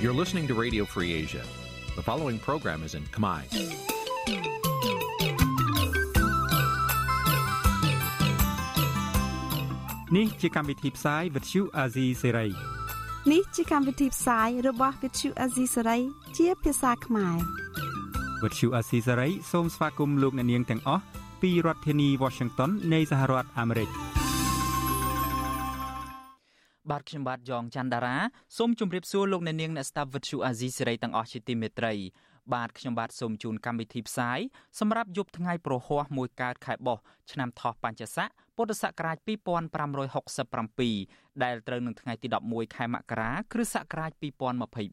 [0.00, 1.44] You're listening to Radio Free Asia.
[1.96, 3.42] The following program is in Khmer.
[10.10, 12.30] Nǐ chi càm bi tiệp xáy vệt chiu a zì sê
[13.32, 16.00] នេះជាកម្មវិធីផ្សាយរបស់ Vithu Azisari
[16.36, 17.36] ជាភាសាខ្មែរ
[18.42, 21.02] វិទ្យុអាស៊ីសេរីសូមស្វាគមន៍លោកអ្នកនាងទាំងអស់
[21.42, 24.07] ពីរដ្ឋធានី Washington នៃសហរដ្ឋអាមេរិក
[26.91, 28.17] បាទខ្ញុំបាទយ៉ងច័ន្ទដារា
[28.57, 31.93] សូមជម្រាបសួរលោកអ្នកនាងអ្នកស្ដាប់វិទ្យុអាស៊ីសេរីទាំងអស់ជាទីមេត្រី
[32.53, 34.39] បាទខ្ញុំបាទសូមជូនកម្មវិធីផ្សាយ
[34.79, 36.97] សម្រាប់យប់ថ្ងៃប្រហោះមួយកើតខែបោះ
[37.31, 39.17] ឆ្នាំថោះបัญចស័កពុទ្ធសករាជ
[40.49, 44.11] 2567ដែលត្រូវនឹងថ្ងៃទី11ខែមករាគ្រិស្តសករាជ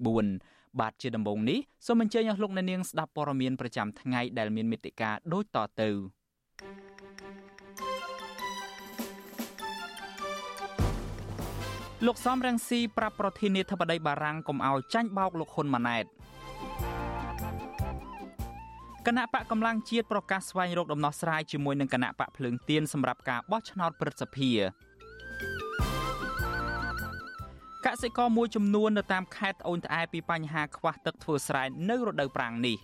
[0.01, 5.91] 2024បាទជាដំបូងនេះសូមអញ្ជើញអស់លោកអ្នកនាងស្ដាប់ព័ត៌មានប្រចាំថ្ងៃដែលមានមេត្តាដូចតទៅ
[12.05, 16.05] លោកសំរងស៊ីប្រាប់ប្រធានាធិបតីបារាំងកុំឲ្យចាញ់បោកលោកហ៊ុនម៉ាណែត
[19.07, 24.51] គណៈបកកម្លាំងជាតិប្រកាសស្វែងរកដំណោះស្រាយជាមួយនឹងគណៈបកភ្លើងទៀនសម្រាប់ការបោះឆ្នោតព្រឹទ្ធសភា
[27.87, 32.79] កសិករមួយចំនួននៅតាមខេត្តត្អូញត្អែពីបញ្ហាខ្វះទឹកធ្វើស្រែនៅរដូវប្រាំងនេះ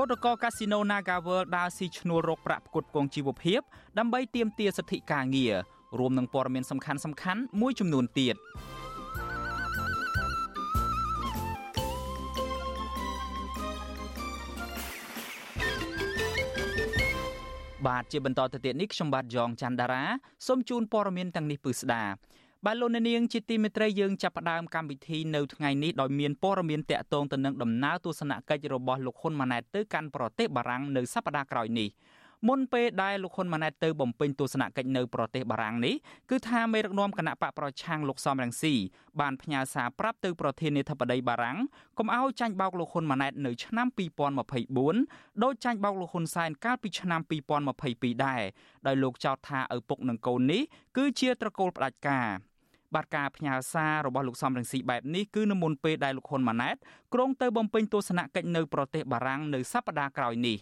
[0.00, 3.60] កោតកោកាស៊ីណូ Naga World ដើរស៊ីឈ្នួលរកប្រាក់ផ្គត់ផ្គង់ជីវភាព
[3.98, 5.54] ដើម្បីទាមទារសិទ្ធិការងារ
[5.98, 6.92] រួមនឹងព័ត៌មានសំខា
[7.34, 8.36] ន់ៗមួយចំនួនទៀត។
[17.86, 20.04] បាទជាបន្តទៅទៀតនេះខ្ញុំបាទយ៉ងច័ន្ទដារា
[20.46, 22.04] សូមជូនព័ត៌មានទាំងនេះពឺស្ដា
[22.66, 31.88] បាទលោកអ្នកនាងជាទីមេត្រីយើងចាប់ផ្ដើមកម្មវិធីនៅថ្ងៃនេះដោយមានព័ត៌មានតាក់ទងទៅនឹងដំណើរទស្សនកិច្ចរបស់លោកហ៊ុនម៉ាណែតទៅកាន់ប្រទេសបារាំងនៅសប្តាហ៍ក្រោយនេះ
[32.48, 35.94] មុនពេលដែលលោកហ៊ុនម៉ាណែតទៅបំពេញទស្សនកិច្ចនៅប្រទេសបារាំងនេះ
[36.30, 38.74] គឺថាមេដឹកនាំគណៈបកប្រឆាំងលោកសំរងស៊ី
[39.20, 41.58] បានផ្ញើសារប្រាប់ទៅប្រធានាធិបតីបារាំង
[41.98, 43.88] កុំឲ្យចាញ់បោកលោកហ៊ុនម៉ាណែតនៅឆ្នាំ
[44.64, 47.20] 2024ដោយចាញ់បោកលោកហ៊ុនសែនកាលពីឆ្នាំ
[47.72, 48.42] 2022ដែរ
[48.86, 50.62] ដោយលោកចោទថាឪពុកនិងកូននេះ
[50.96, 52.28] គឺជាត្រកូលផ្ដាច់ការ
[52.94, 56.76] បាទការផ្ញើសាររបស់លោកសំរងស៊ីបែបនេះគឺនៅមុនពេលដែលលោកហ៊ុនម៉ាណែត
[57.14, 60.58] ក្រុងទៅបំពេញទស្សនកិច្ចនៅប្រទេសបារាំងនៅសប្តាហ៍ក្រោយនេះ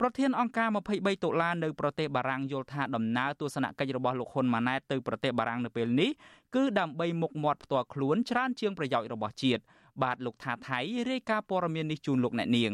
[0.00, 6.10] ប្រធានអង្គការ23តុលានៅប្រទេសបារាំងយល់ថាដំណើរទស្សនកិច្ចរបស់លោកហ៊ុនម៉ាណែតទៅប្រទេសបារាំងនៅពេលនេះ
[6.54, 9.62] គឺដើម្បីមុខមាត់ផ្ទាល់ខ្លួនច្រើនជាងប្រយោជន៍របស់ជាតិ
[10.02, 10.78] បាទលោកថាថៃ
[11.10, 12.72] រាយការណ៍ព័ត៌មាននេះជូនលោកអ្នកនាង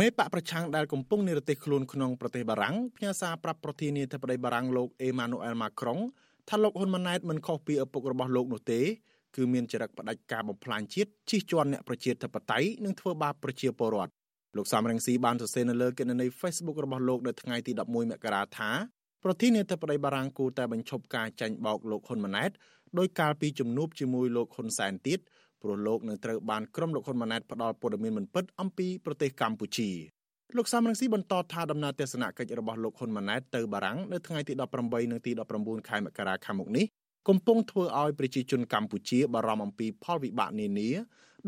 [0.00, 5.98] មេបកប្រឆាំងដែលកំពុងនិរទេសខ្លួនក្នុងប្រទេសបារាំងផ្ញើសារប្រាប់ប្រធានាធិបតីបារាំងលោកអេម៉ានូអែលម៉ាក្រុង
[6.48, 8.80] ថាលោកហ៊ុនម៉ាណែតមិនខុសពីឪពុករបស់លោកនោះទេ
[9.36, 14.12] គឺមានចរិតផ្ដាច់ការបំផ្លាញជាតិជិះជាន់អ្នកប្រជាធិបតេយ្យនិងធ្វើបាបប្រជាពលរដ្ឋ
[14.56, 18.70] លោកសំរងស៊ីបានសរសេរនៅលើគណនី Facebook របស់លោកនៅថ្ងៃទី11មករាថា
[19.24, 22.50] ប្រធានាធិបតីបារាំងគូតែបញ្ឈប់ការចាញ់បោកលោកហ៊ុនម៉ាណែត
[22.98, 25.18] ដោយកាលពីជំនួបជាមួយលោកហ៊ុនសែនទៀត
[25.62, 29.90] ព្រោះលោកនឹងត្រូវបានក្រុមលោកហ៊ុនម៉ាណែតផ្ដាល់ព័ត៌មានមិនពិតអំពីប្រទេសកម្ពុជា
[30.54, 34.52] លោកសំរងស៊ីបន្តថាដំណើរទស្សនកិច្ចរបស់លោកហ៊ុនម៉ាណែតទៅបារាំងនៅថ្ងៃទី
[34.82, 36.86] 18និងទី19ខែមករាខាងមុខនេះ
[37.28, 40.90] កំពុងធ្វើឲ្យប្រជាជនកម្ពុជាបារម្ភអំពីផលវិបាកនានា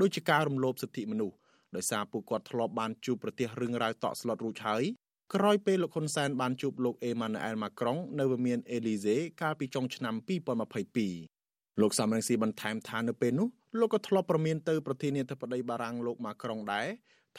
[0.01, 1.37] ដូចជាការរំលោភសិទ្ធិមនុស្ស
[1.77, 4.83] ដោយសារពួកគាត់ធ្លាប់បានជួបប្រទេសរឿងរ៉ាវតក់ស្លុតរួចហើយ
[5.35, 10.15] ក្រោយពេលលោកហ៊ុនសែនបានជួបលោកអេម៉ានូអែលម៉ាក្រុងនៅវិមានអេលីសេកាលពីចុងឆ្នាំ
[10.99, 13.49] 2022លោកសំរងស៊ីបន្ថែមថានៅពេលនោះ
[13.81, 16.89] លោកក៏ធ្លាប់ប្រមានទៅប្រធានាធិបតីបារាំងលោកម៉ាក្រុងដែរ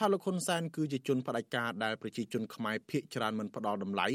[0.01, 4.07] ថាលោកហ៊ុនសែនគឺជាជនផ្ដាច់ការដែលប្រជាជនខ្មែរភៀសច្រើនមិនផ្ដល់តម្លៃ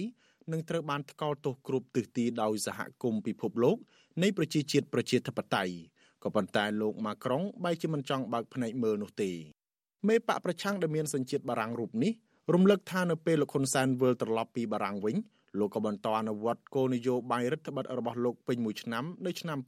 [0.53, 3.77] និងត្រូវបានថ្កោលទោសគ្រប់ទិសទីដោយសហគមន៍ពិភពលោក
[4.23, 5.75] នៃប្រជាជាតិប្រជាធិបតេយ្យ
[6.25, 9.31] ក៏ប៉ុន្តែលោកម៉ាក្រុងបែរជាមិនចង់បើកភ្នែកមើលនោះទេ
[10.09, 12.13] មេបកប្រឆាំងដែលមានសញ្ជាតិបារាំងរូបនេះ
[12.55, 15.17] រំលឹកថានៅពេលលោកហ៊ុនសែនវិលត្រឡប់ពីបារាំងវិញ
[15.59, 19.59] លោកក៏បន្តអនុវត្តគោលនយោបាយរដ្ឋបတ်របស់លោកពេញមួយឆ្នាំនៅឆ្នាំ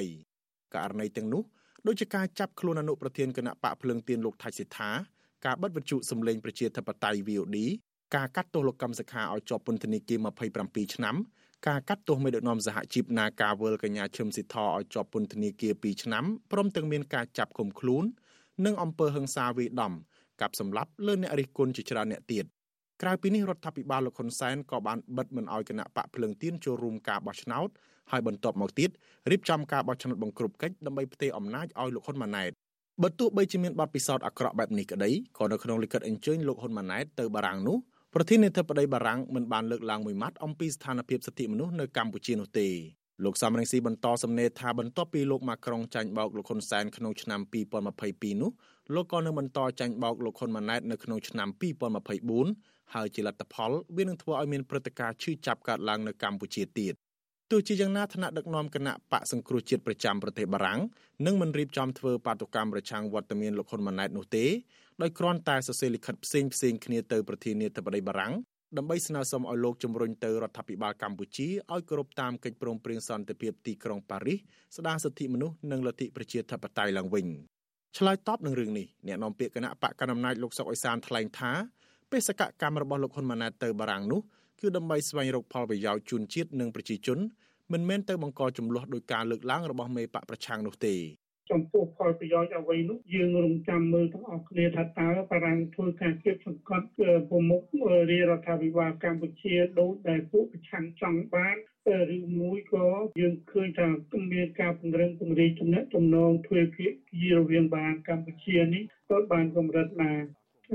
[0.00, 1.42] 2023ករណីទាំងនោះ
[1.86, 4.90] ដូចជាការចាប់ខ្លួនអនុប្រធានគណៈបកភ្លឹងទៀនលោកថៃសិដ្ឋា
[5.44, 7.58] ការបិទវិទ្យុសំឡេងប្រជាធិបតេយ្យ VOD
[8.16, 10.18] ការកាត់ទោសលោកកម្មសខាឲ្យជាប់ពន្ធនាគារ
[10.56, 11.16] 27ឆ្នាំ
[11.68, 18.04] ការកាត់ទោសមេដឹកនាំសហជីពនាការវលកញ្ញាឈឹមស៊ីធឲ្យជាប់ពន្ធនាគារ2ឆ្នាំព្រមទាំងមានការចាប់ឃុំខ្លួន
[18.64, 19.92] និងអំពើហិង្សាវាយដំ
[20.40, 22.44] កាប់សម្លាប់លើអ្នករិះគន់ជាច្រើនអ្នកទៀត
[23.02, 27.68] ក្រៅពីនេះរដ្ឋាភិបាលលោកហ៊ុនសែនក៏បានបិទមិនអោយគណៈបកភ្លើងទៀនចូលរួមការបោះឆ្នោត
[28.10, 28.90] ហើយបន្ទាប់មកទៀត
[29.30, 32.52] រៀបចំការបោះឆ្នោតបង្ក្រប់កិច្ចដើម្បីផ្ទេរអំណាចឲ្យលោកហ៊ុនម៉ាណែត
[33.04, 37.76] បើទោះបីជាមានបទពិសោធន៍អាក្រក់បែបនេះក្តីក៏នៅក្នុងលិខិតអញ្ជើញលោកហ៊ុនម៉ាណែតទៅបារាំងនោះ
[38.14, 42.68] ប្រធានាធិបតីបារាំងមិនបានលើកឡើងមួយម៉ាត់អំពីស្ថានភាពសិទ្ធិមនុស្សនៅកម្ពុជានោះទេ
[43.24, 47.40] លោកសំរងស៊ីបន្តសំណេរថាបន្ទាប់ពីលោកម៉ាក្រុងចាញ់បោកលោកហ៊ុនសែនក្នុងឆ្នាំ
[47.90, 48.50] 2022នោះ
[48.94, 51.48] លោកក៏នឹងបន្តចាញ់បោកលោកហ៊ុនម៉ាណែតនៅក្នុងឆ្នាំ
[52.20, 56.94] 2024ហើយជាលទ្ធផលវានឹងធ្វើឲ្យមានព្រឹត្តិការណ៍ឈឺចាប់កើតឡើងនៅកម្ពុជាទៀត
[57.50, 60.80] ទោះជាយ៉ាងណាថ្នាក់ដឹកនាំគណៈបកសង្គ្រោះជាតិប្រចាំប្រទេសបារាំង
[61.26, 64.46] នឹងមិនរៀបចំធ្វើបាតុកម្មប្រឆាំងវត្តមានលោកហ៊ុនម៉ាណែតនោះទេ
[65.02, 68.32] ដោយគ្រាន់តែសរសេរលិខិតផ្សេងផ្សេងគ្នាទៅប្រធានាធិបតីបារាំង
[68.76, 74.38] ដើម្បីស្នើសុំឲ្យលោកជំរុញទៅរដ្ឋាភិបាលកម្ពុជាឲ្យគោរពតាមកិច្ចព្រមព្រៀងសន្តិភាពទីក្រុងប៉ារីស
[74.76, 77.26] ស្ដារសិទ្ធិមនុស្សនិងលទ្ធិប្រជាធិបតេយ្យឡើងវិញ
[77.98, 81.52] ឆ្លើយតបនឹងរឿងនេះអ្នកនាំពាក្យគណៈបកកណ្ដាលអំណាចលោកសុកអេសានថ្លែងថា
[82.12, 84.20] បេសកកម្មរបស់លោកហ៊ុនម៉ាណែតទៅបារាំងនោះ
[84.60, 87.18] គឺដើម្បីស្វែងរកផលប្រយោជន៍ជូនជាតិនិងប្រជាជន
[87.72, 90.96] មិនមែនទៅបង្កចំនួនដោយការលើកឡើងរបស់មេបកប្រឆាំងនោះទេ
[91.50, 96.86] ចំពោះផលប្រយោជន៍អ្វីនោះយើងរងចាំមើលទាំងអស់គ្នាថាតើបារាំងធ្វើការគៀបសង្កត់
[97.30, 97.62] ប្រមុខ
[98.10, 101.56] រាជរដ្ឋាភិបាលកម្ពុជាដូចដែលពួកប្រឆាំងចង់បាន
[102.16, 102.86] ឬមួយក៏
[103.20, 103.88] យើងឃើញថា
[104.32, 110.12] មានការពង្រឹងពង្រីកទំនាក់ទំនងទ្វេភាគីរវាងបារាំងកម្ពុជានេះក៏បានកម្រិតណា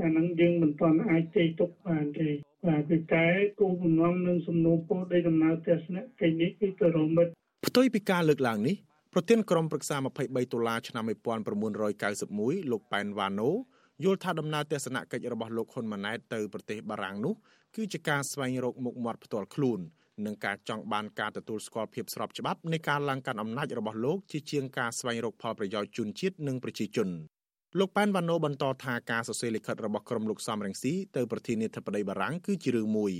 [0.00, 2.30] អានឹងយើងមិនទាន់អាចទេទុកបានទេ
[2.64, 3.26] បាទគឺតែ
[3.60, 7.30] គោលបំណងនិងសំណូមពរនៃដំណើរទស្សនកិច្ចនេះគឺទៅរមិត្ត
[7.66, 8.76] ផ្ទុយពីការលើកឡើងនេះ
[9.12, 13.50] ប្រធានក្រុមប្រឹក្សា23ដុល្លារឆ្នាំ1991លោកប៉ែនវ៉ាណូ
[14.04, 17.34] យល់ថាដំណើរទស្សនកិច្ចរបស់លោកហ៊ុនម៉ាណែតទៅប្រទេសបារាំងនោះ
[17.76, 19.80] គឺជាការស្វែងរកមុខមាត់ផ្ទាល់ខ្លួន
[20.24, 27.08] និងការចង់បានការទទួលស្គាល់ភាពស្របច្បាប់នៃការឡើងកាន់អំណាចរបស់លោកជាជាងការស្វែងរកផលប្រយោជន៍ជូនជាតិនិងប្រជាជន
[27.80, 33.12] លោកប៉ែនវ៉ាណូបន្តថាការសរសេរលិខិតរបស់ក្រុមលោកសំរងស៊ីទៅប្រធានាធិបតីបារាំងគឺជារឿងមួយ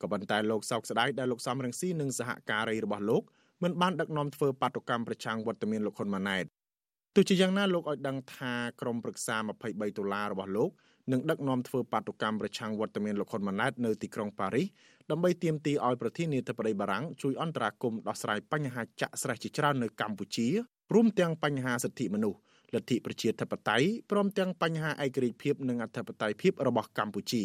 [0.00, 3.22] ក៏ប៉ុន្តែលោកសោកស្ដាយដែលលោកសំរងស៊ីនិងសហការីរបស់លោក
[3.62, 6.44] មិនបានដឹកនាំធ្វើបាតុកម្មប្រឆាំងវត្តមានលោកហ៊ុនម៉ាណែត
[7.14, 10.70] ទោះជាយ៉ាងណាលោកឲ្យដឹងថាក្រុមប្រឹក្សា23ដុល្លាររបស់លោក
[11.12, 14.66] នឹងដឹកនាំធ្វើបាតុកម្មប្រឆាំងវត្តមានលោកហ៊ុនម៉ាណែតនៅទីក្រុងប៉ារីស
[15.10, 20.46] ដើម្បីទាមទារឲ្យប្រធានាធិបតីបារាំងជួយអន្តរាគមន៍ដោះស្រាយបញ្ហាចាក់ស្រេះជាច្រើននៅកម្ពុជា
[20.94, 22.38] រួមទាំងបញ្ហាសិទ្ធិមនុស្ស
[22.74, 27.44] លទ្ធិប្រជាធិបតេយ្យព្រមទាំងបញ្ហាឯករាជ្យភាពនិងអធិបតេយ្យភាពរបស់កម្ពុជា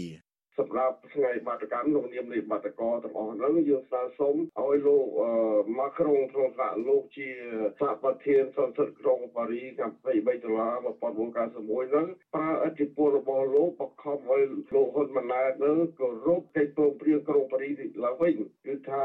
[0.59, 5.05] សម្រាប់ថ្ងៃបាតកម្មក្នុងនាមនៃបាតកោទាំងអស់ហ្នឹងយើងស្នើសុំឲ្យលោក
[5.77, 7.29] ម៉ាក្រុងក្នុងថ្នាក់លោកជា
[7.79, 10.73] សហប្រធានសន្តិក្រុងប៉ារីកម្ម23ដុល្លារ
[11.23, 14.41] 1991ហ្នឹងប្រើអធិបុលរបស់លោកបង្ខំឲ្យ
[14.75, 17.69] លោកហ៊ុនម៉ាណែតហ្នឹងគោរពកិច្ចព្រមព្រៀងក្រុងប៉ារី
[18.03, 18.33] ឡើងវិញ
[18.65, 19.03] គឺថា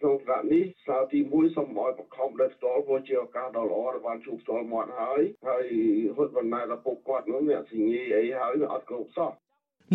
[0.00, 5.66] ក្នុងថ្នាក់នេះសាលទី1សូមឲ្យបង្ខំដោយផ្ទាល់ព្រោះជាឱកាសដ៏ល្អដែលបានជួបផ្ទាល់មាត់ហើយហើយ
[6.16, 9.32] ហ៊ុនម៉ាណែតដល់ពុកគាត់នោះអ្នកសញ្ញាអីហើយអត់គ្រប់សោះ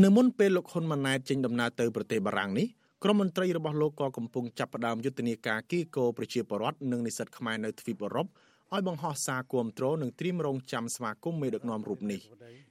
[0.04, 2.68] នៅមុនពេលលោកហ៊ុនម៉ាណែតចេញដំណើរទៅប្រទេសបារាំងនេះ
[3.04, 8.28] ក្រុមមន្ត្រីរបស់លោកក៏កំពុងចាប់ផ្ដើមយុទ្ធនាការគីកោប្រជាពលរដ្ឋនិងនិស្សិតខ្មែរនៅទ្វីបអឺរ៉ុប
[8.74, 12.20] ឲ្យបង្ហោះសារគាំទ្រនិងត្រៀមរងចាំស្វាគមន៍មេដឹកនាំរូបនេះ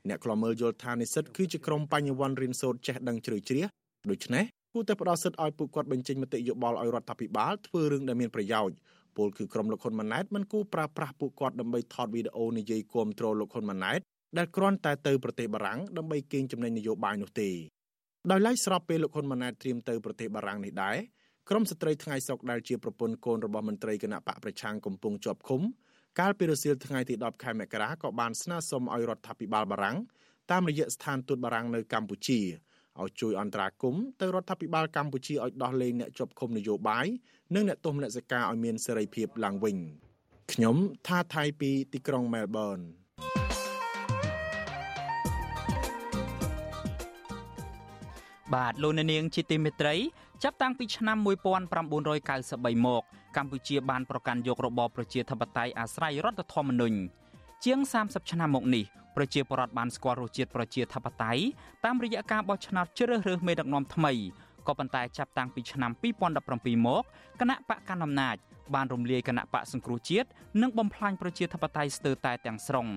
[0.09, 3.65] អ្នកខ្លាំមើលយល់ថានិស្សិតគឺជាក្រុមបញ្ញវន្តរៀនសូត្រចេះដឹងជ្រៅជ្រះ
[4.11, 8.77] ដូច្នេះគួរតែផ្ដល់សិទ្ធិឲ្យពួកគាត់បញ្ចេញមតិយោបល់ឲ្យរដ្ឋាភិបាលធ្វើរឿងដែលមានប្រយោជន៍
[9.17, 14.01] ពលគឺក្រុមលោកហ៊ុនម៉ាណែតមិនគួរប្រើប្រាស់ពួកគាត់ដើម្បីថតវីដេអូនិយាយគាំទ្រលោកហ៊ុនម៉ាណែត
[14.39, 17.51] ដែលគ្រាន់តែទៅប្រទេសបារាំងដើម្បីកេងចំណេញនយោបាយនោះទេ
[18.31, 20.97] ដោយឡែកស្របពេលលោកហ៊ុនម៉ាណែតត្រៀមទៅប្រទេសបារាំងនេះដែរ
[21.49, 25.61] ក្រមស្ត្រីថ្ងៃសុកដែលជាប្រពន្ធកូនរបស់មន្ត្រីគណៈបកប្រឆាំងកំពុងជាប់ឃុំ
[26.21, 29.97] កាលពីរសៀលថ្ងៃទី10ខែមករាក៏បានស្នើសុំឲ្យរដ្ឋាភិបាលបារាំង
[30.51, 32.41] តាមរយៈស្ថានទូតបារាំងនៅកម្ពុជា
[33.01, 37.07] ឲ្យជួយអន្តរាគមន៍ទៅរដ្ឋាភិបាលកម្ពុជាឲ្យដោះលែងអ្នកជាប់ឃុំនយោបាយ
[37.55, 39.77] និងអ្នកទោសមនសិការឲ្យមានសេរីភាពឡើងវិញ
[40.53, 40.77] ខ្ញុំ
[41.07, 42.79] ថាថៃពីទីក្រុងមែលប៊ន
[48.55, 49.95] បាទលោកអ្នកនាងជាទីមេត្រី
[50.43, 53.03] ចាប់តាំងពីឆ្នាំ1993មក
[53.37, 56.97] កម្ពុជាបានប្រកាន់យករបបប្រជាធិបតេយ្យអាស្រ័យរដ្ឋធម្មនុញ្ញ
[57.65, 58.85] ជាង30ឆ្នាំមកនេះ
[59.17, 61.43] ប្រជាពលរដ្ឋបានស្គាល់រសជាតិប្រជាធិបតេយ្យ
[61.85, 64.13] តាមរយៈការបោះឆ្នោតជ្រើសរើសមេដឹកនាំថ្មី
[64.67, 65.91] ក៏ប៉ុន្តែចាប់តាំងពីឆ្នាំ
[66.39, 67.03] 2017មក
[67.41, 68.37] គណៈបកកណ្ដាលអំណាច
[68.75, 70.29] បានរំលាយគណៈបកសង្គ្រោះជាតិ
[70.63, 72.89] និងបំផ្លាញប្រជាធិបតេយ្យស្ទើរតែទាំងស្រុង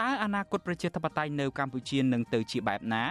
[0.00, 3.04] តើអនាគតប្រជាធិបតេយ្យនៅកម្ពុជានឹងទៅជាបែបណា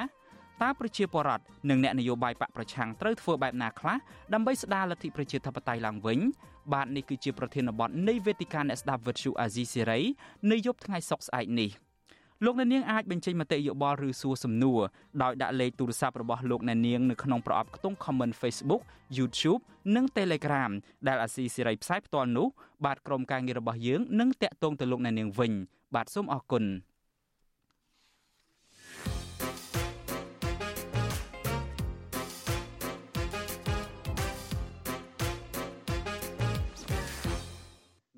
[0.63, 3.97] តើប្រជាពលរដ្ឋនិងអ្នកនយោបាយបកប្រឆាំងត្រូវធ្វើបែបណាខ្លះ
[4.33, 6.19] ដើម្បីស្ដារលទ្ធិប្រជាធិបតេយ្យឡើងវិញ
[6.73, 9.99] បាទនេះគឺជាប្រធានបទនៃវេទិកាអ្នកស្ដាប់វិទ្យុអាស៊ីសេរី
[10.51, 11.71] នៅយប់ថ្ងៃសុក្រស្អែកនេះ
[12.45, 14.79] លោកអ្នកនាងអាចបញ្ចេញមតិយោបល់ឬសួរសំណួរ
[15.23, 18.81] ដោយដាក់លេខទូរស័ព្ទរបស់លោកអ្នកនាងនៅក្នុងប្រអប់ខ្ទង់ comment Facebook
[19.17, 19.61] YouTube
[19.95, 20.71] និង Telegram
[21.07, 22.47] ដែលអាស៊ីសេរីផ្សាយផ្ទាល់នោះ
[22.85, 25.51] បាទក្រុមការងាររបស់យើងនឹងតាក់ទងទៅលោកអ្នកនាងវិញ
[25.95, 26.63] បាទសូមអរគុណ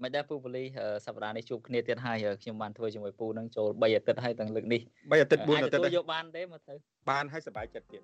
[0.06, 0.64] មិនដែរពូប៉ូលី
[1.06, 6.76] សប្តាហ៍នេះជួបគ្នាទៀតហើយខ្ញុំបានធ្វើជាមួយពូនឹងចូល3អាទិត្យហើយទាំងលើកនេះ3អាទិត្យ4អាទិត្យយកបានទេមើលទៅ
[7.10, 8.02] បានហើយសប្បាយចិត្តទៀត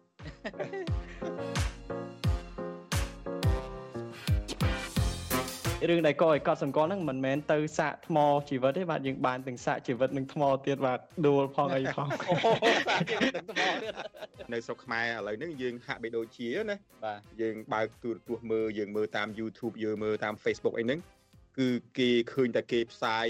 [5.89, 8.17] រឿងដែលកឲ្យកត់សម្គាល់ហ្នឹងមិនមែនទៅសាកថ្ម
[8.49, 12.07] ជីវិតទេបាទយើងបានទាំងសាកជីវិតនិងថ្មទៀតបាទដួលផងអីផង
[12.87, 13.93] សាកជីវិតនិងថ្មទៀត
[14.53, 20.99] នៅស្រុកខ្មែរឥឡូវហ្នឹងយើងហាក់បីដូចជាណាបាទយើងបើកទូរទស្សន៍មើលយើងមើលតាម YouTube យើងមើលតាម Facebook អីហ្នឹង
[21.57, 21.67] គឺ
[21.97, 23.27] គេឃើញតែគេផ្សាយ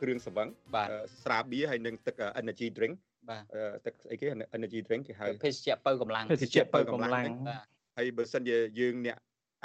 [0.00, 0.88] គ្រឿងស្រវឹងបាទ
[1.24, 2.94] ស្រាបៀរហើយនិងទឹក energy drink
[3.30, 3.42] បាទ
[3.86, 7.64] ទឹកស្អីគេ energy drink គេហៅភេសជ្ជៈបើកម្លាំងភេសជ្ជៈបើកម្លាំងបាទ
[7.96, 9.16] ហើយបើសិនជាយើងអ្នក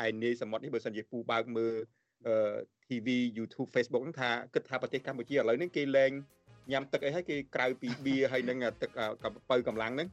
[0.05, 1.74] ឯនាយសមុទ្រនេះបើសិនជាពូបើកមើល
[2.88, 3.07] TV
[3.38, 6.12] YouTube Facebook ហ្នឹងថាគិតថាប្រទេសកម្ពុជាឥឡូវនេះគេលែង
[6.72, 8.91] ញ៉ាំទឹកអីហើយគេក្រៅពីបៀហើយនឹងទឹក
[9.50, 10.07] បើកម្លាំងហ្នឹង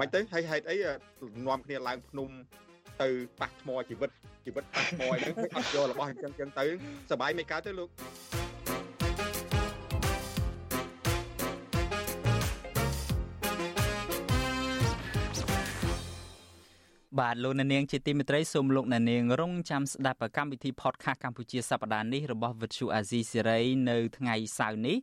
[0.00, 0.76] មិនទៅហើយហេតុអី
[1.46, 2.30] នាំគ្នាឡើងភ្នំ
[3.02, 3.08] ទៅ
[3.40, 4.10] ប៉ះថ្មជីវិត
[4.46, 6.66] ជីវិតប៉ះថ្មហ្នឹងគឺអត់យករបស់អញ្ចឹងអញ្ចឹងទៅ
[7.10, 7.88] សបាយមិនកើតទេលោក
[17.20, 24.96] បាទលោកអ្នកនាងជាទីមេត្រីសូមលោកអ្នកនាងរងចាំស្ដាប់កម្មវិធី podcast កម្ពុជាសប្ដាហ៍នេះរបស់ Vuthu Azizi Serai នៅថ្ងៃសៅរ៍នេះ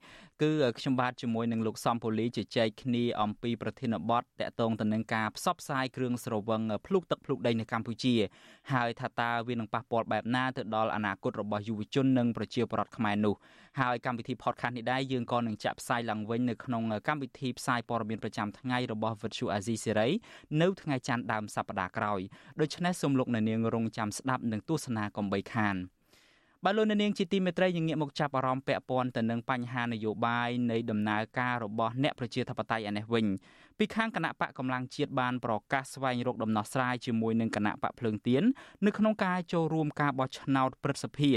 [0.43, 8.15] គឺខ្ញុំបាទជាមួយនឹងលោកសំពូលីជជែកគ្នាអំពីប្រធានបទតកតងទៅនឹងការផ្សព្វផ្សាយគ្រឿងស្រវឹងភ្លុកទឹកភ្លុកដីនៅកម្ពុជា
[8.73, 13.35] ហើយថាតើវានឹងប៉ះពាល់បែបណាទៅដល់អនាគតរបស់យុវជននិងប្រជាពលរដ្ឋខ្មែរនោះ
[13.79, 20.11] ហើយកម្មវិធី podcast នេះដែរយើងក៏នឹងចាក់ផ្សាយឡើងវិញនៅក្នុងកម្មវិធីផ្សាយព័ត៌មានប្រចាំថ្ងៃរបស់ Vuthu Azizi Serai
[20.61, 22.19] នៅថ្ងៃច័ន្ទដើមសប្តាហ៍ក្រោយ
[22.61, 25.77] ដូច្នេះសូមលោកអ្នកនាងរងចាំស្ដាប់និងទស្សនាកំបីខាន។
[26.67, 33.25] បើលោកនាងជាទីមេត្រីយើងងាកមកចាប់អារម្មណ៍ពាក់ព័ន្ធទៅនឹងបញ្ហានយោបាយនៃដំណើរការរបស់អ្នកប្រជាធិបតេយ្យឯនេះវិញ
[33.77, 38.43] ពីខាងគណៈបកកម្លាំងជាតិបានប្រកាសស្វែងរកដំណោះស្រាយជាមួយនឹងគណៈបកភ្លើងទៀន
[38.85, 41.31] នៅក្នុងការចូលរួមការបោះឆ្នោតព្រឹទ្ធសភា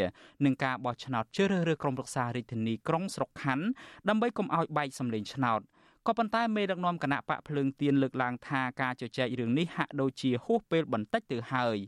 [0.45, 3.67] និងការបោះឆ្នោតជ្រើសរើសក្រុមប្រឹក្សារាជធានីក្រុងស្រុកខណ្ឌ
[4.09, 5.61] ដើម្បីកុំឲ្យបែកសម្លេងឆ្នោត
[6.07, 11.79] ក៏ប៉ុន្តែមេដឹកនាំគណៈបកភ្លើងទៀនលើកឡើងថាការជជែករឿងនេះហាក់ដូចជាហួសពេលបន្តិចទៅហើយ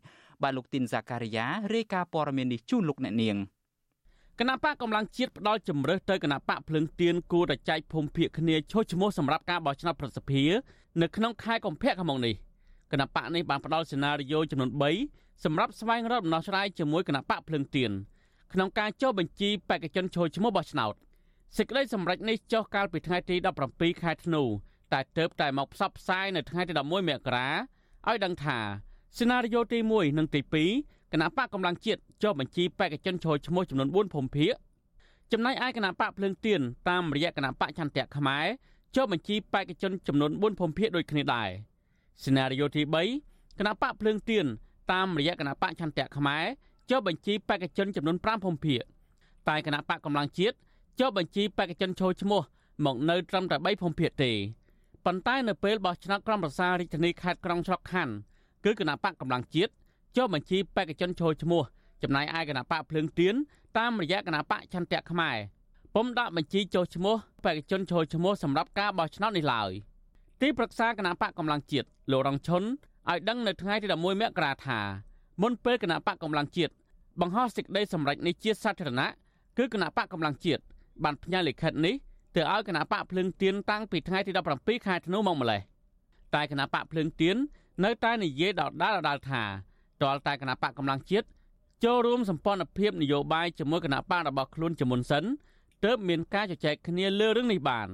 [0.43, 3.37] បាទលោកទីនសាការីយ៉ារាយការណ៍ព័ត៌មាននេះជូនលោកអ្នកនាង
[4.39, 10.51] គណៈបកកម្លាំងជាតិផ្ដាល់ជំរើសទៅគណៈបកភ្លឹងទៀនគួរតែចែកភូមិភាគគ្នាឈោះឈ្មោះសម្រាប់ការបោះឆ្នោតប្រសិទ្ធភាព
[11.03, 12.35] នៅក្នុងខែកុម្ភៈខាងមុខនេះ
[12.93, 14.71] គណៈបកនេះបានផ្ដាល់សេណារីយ៉ូចំនួន
[15.07, 17.91] 3សម្រាប់ស្វែងរកដំណោះស្រាយជាមួយគណៈបកភ្លឹងទៀន
[18.53, 20.95] ក្នុងការចុះបញ្ជីបេក្ខជនឈោះឈ្មោះបោះឆ្នោត
[21.57, 23.37] សេចក្តីសម្រេចនេះចុះកាលពីថ្ងៃទី
[23.71, 24.43] 17ខែធ្នូ
[24.93, 27.49] តែទៅតែមកផ្សព្វផ្សាយនៅថ្ងៃទី11មករា
[28.09, 28.59] ឲ្យដឹងថា
[29.19, 30.41] សេណារីយ៉ូទី1និងទី
[30.77, 34.55] 2គណៈបកកម្លាំងជាតិចុះបញ្ជីបេក្ខជនចូលឈ្មោះចំនួន4ភូមិភាគ
[35.33, 38.47] ចំណែកឯគណៈបកភ្លើងទៀនតាមរយៈគណៈបកចន្ទៈខ្មែរ
[38.97, 41.51] ចុះបញ្ជីបេក្ខជនចំនួន4ភូមិភាគដូចគ្នាដែរ
[42.25, 42.83] សេណារីយ៉ូទី
[43.21, 44.47] 3គណៈបកភ្លើងទៀន
[44.93, 46.45] តាមរយៈគណៈបកចន្ទៈខ្មែរ
[46.91, 48.83] ចុះបញ្ជីបេក្ខជនចំនួន5ភូមិភាគ
[49.49, 50.57] តែគណៈបកកម្លាំងជាតិ
[51.01, 52.43] ចុះបញ្ជីបេក្ខជនចូលឈ្មោះ
[52.85, 54.33] មកនៅត្រឹមតែ3ភូមិភាគទេ
[55.05, 58.15] ប៉ុន្តែនៅពេលបោះឆ្នោតក្រុមប្រឹក្សារាជធានីខេត្តក្រុងស្រុកខណ្ឌ
[58.65, 59.73] គឺគណៈបកកម្លាំងជាតិ
[60.17, 61.63] ចុះបញ្ជីបេក្ខជនចូលឈ្មោះ
[62.03, 63.35] ចំណាយឯគណៈបកភ្លើងទៀន
[63.79, 65.37] តាមរយៈគណៈបកចន្ទៈខ្មែរ
[65.95, 67.15] ពុំដាក់បញ្ជីចុះឈ្មោះ
[67.45, 69.71] បេក្ខជនចូលឈ្មោះសម្រាប់ការបោះឆ្នោតនេះឡើយ
[70.41, 74.81] ទីប្រឹក្សាគណៈបកកម្លាំងជាតិលោករងឈុនឲ្យដឹងនៅថ្ងៃទី11មករាថា
[75.43, 76.73] មុនពេលគណៈបកកម្លាំងជាតិ
[77.21, 79.09] បង្ហោះសេចក្តីសម្រេចនេះជាសាធារណៈ
[79.59, 80.63] គឺគណៈបកកម្លាំងជាតិ
[81.05, 81.95] បានផ្ញើលិខិតនេះ
[82.37, 85.61] ទៅឲ្យគណៈបកភ្លើងទៀនតាំងពីថ្ងៃទី17ខែធ្នូមកម្លេះ
[86.35, 87.37] តែគណៈបកភ្លើងទៀន
[87.85, 89.43] នៅតែនិយាយដដាលដដាលថា
[90.03, 91.27] ទាល់តែគណៈបកកម្លាំងជាតិ
[91.85, 95.25] ចូលរួមសម្ព័ន្ធភាពនយោបាយជាមួយគណៈបករបស់ខ្លួនជាមុនសិន
[95.85, 97.89] ទើបមានការជជែកគ្នាលើរឿងនេះបាន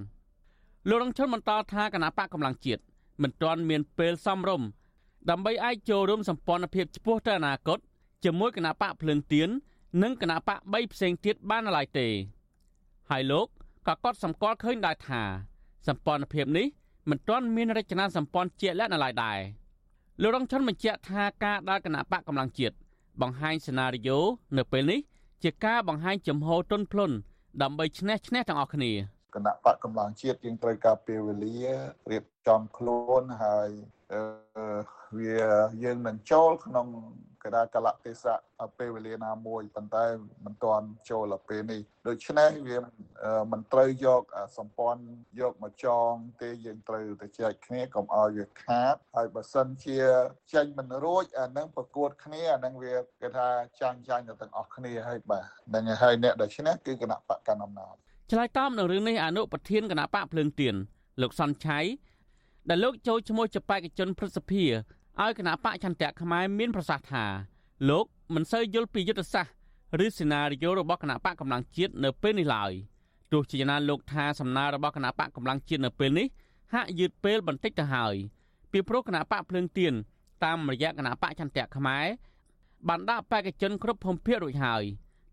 [0.89, 2.83] លោករងឈុនបន្តថាគណៈបកកម្លាំងជាតិ
[3.23, 4.69] មិនទាន់មានពេលសមរម្យ
[5.31, 7.79] ដើម្បីអាចចូលរួមសម្ព័ន្ធភាពឆ្ពោះទៅអនាគត
[8.25, 9.49] ជាមួយគណៈបកភ្លើងទៀន
[10.03, 12.09] និងគណៈបក3ផ្សេងទៀតបានឡើយទេ
[13.11, 13.47] ហើយលោក
[13.87, 15.23] ក៏កត់សម្គាល់ឃើញដែរថា
[15.87, 16.67] សម្ព័ន្ធភាពនេះ
[17.11, 19.39] មិនទាន់មានរចនាសម្ព័ន្ធជាក់លាក់នៅឡើយដែរ
[20.23, 22.75] លោករងឈុនបញ្ជាក់ថាការដើរគណៈបកកម្លាំងជាតិ
[23.23, 24.19] បង្ហាញសេណារីយ៉ូ
[24.57, 25.01] នៅពេលនេះ
[25.43, 27.15] ជាការបង្ហាញចំហទន់ភ្លន់
[27.63, 28.93] ដើម្បីឈ្នះឈ្នះទាំងអស់គ្នា
[29.35, 31.57] គណៈបកកម្លាំងជាតិយើងត្រូវការពេលវេលា
[32.11, 33.69] រៀបចំខ្លួនហើយ
[35.19, 35.35] វា
[35.83, 36.87] យើងនឹងចូលក្នុង
[37.47, 40.05] កដាកលៈទេសៈពេលវេលាណាមួយប៉ុន្តែ
[40.45, 42.79] មិនទាន់ចូលដល់ពេលនេះដូច្នេះវា
[43.53, 44.23] មិនត្រូវយក
[44.59, 45.03] សម្ព័ន្ធ
[45.41, 46.11] យកមកចង
[46.43, 49.99] ទេយើងត្រូវទៅចែកគ្នាកុំឲ្យវាខាតហើយបើសិនជា
[50.55, 53.49] ចេញមិនរួចអានឹងប្រកួតគ្នាអានឹងវាគេថា
[53.81, 55.45] ចាញ់ចាញ់ទៅទាំងអស់គ្នាហើយបាទ
[55.75, 57.95] នឹងហើយអ្នកដែលឈ្នះគឺគណៈបកកណ្ដាលអំណាច
[58.33, 60.75] ឆ្លើយតបនឹងរឿងនេះអនុប្រធានគណៈបកភ្លើងទៀន
[61.23, 61.81] លោកសនឆៃ
[62.69, 64.65] ដែលលោកចូលឈ្មោះជាបេក្ខជនព្រឹទ្ធសភា
[65.23, 67.25] ឲ្យគណៈបកចន្ទៈខ្មែរមានប្រសាសន៍ថា
[67.89, 68.05] លោក
[68.35, 72.73] មិនសូវយល់ពីយុទ្ធសាស្ត្រឬសេណារីយ៉ូរបស់គណៈបកកម្លាំងជាតិនៅពេលនេះឡើយ
[73.33, 76.27] ទោះជាយ៉ាងណាលោកថាសំណើរបស់គណៈបកកម្លាំងជាតិនៅពេលនេះ
[76.73, 78.15] ហាក់យឺតពេលបន្តិចទៅហើយ
[78.73, 79.93] ពីព្រោះគណៈបកភ្លើងទៀន
[80.45, 82.07] តាមរយៈគណៈបកចន្ទៈខ្មែរ
[82.89, 84.83] បានដាក់បេក្ខជនគ្រប់ភូមិភាគរួចហើយ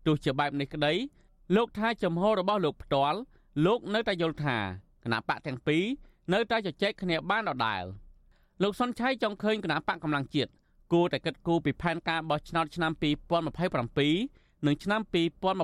[0.06, 0.92] ទោះជាបែបនេះក្តី
[1.56, 3.18] លោកថាចំហរបស់លោកផ្ទាល់
[3.66, 4.56] លោកនៅតែយល់ថា
[5.04, 5.84] គណៈបកទាំងពីរ
[6.32, 7.84] នៅតែជជែកគ្នាបានដដែល
[8.62, 10.50] លោកសុនឆៃចង់ឃើញគណៈបកកម្លាំងជាតិ
[10.92, 15.00] គួរតែគិតគូរពីផែនការបោះឆ្នោតឆ្នាំ2027និងឆ្នាំ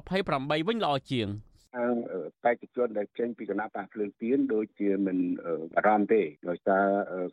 [0.03, 1.29] 2028វិញល្អជាង។
[1.75, 1.93] ខាង
[2.45, 5.19] បេក្ខជនដែលចេញពីគណៈបកភ្លើងទៀនដូចជាមិន
[5.75, 6.85] បារម្ភទេដោយសារ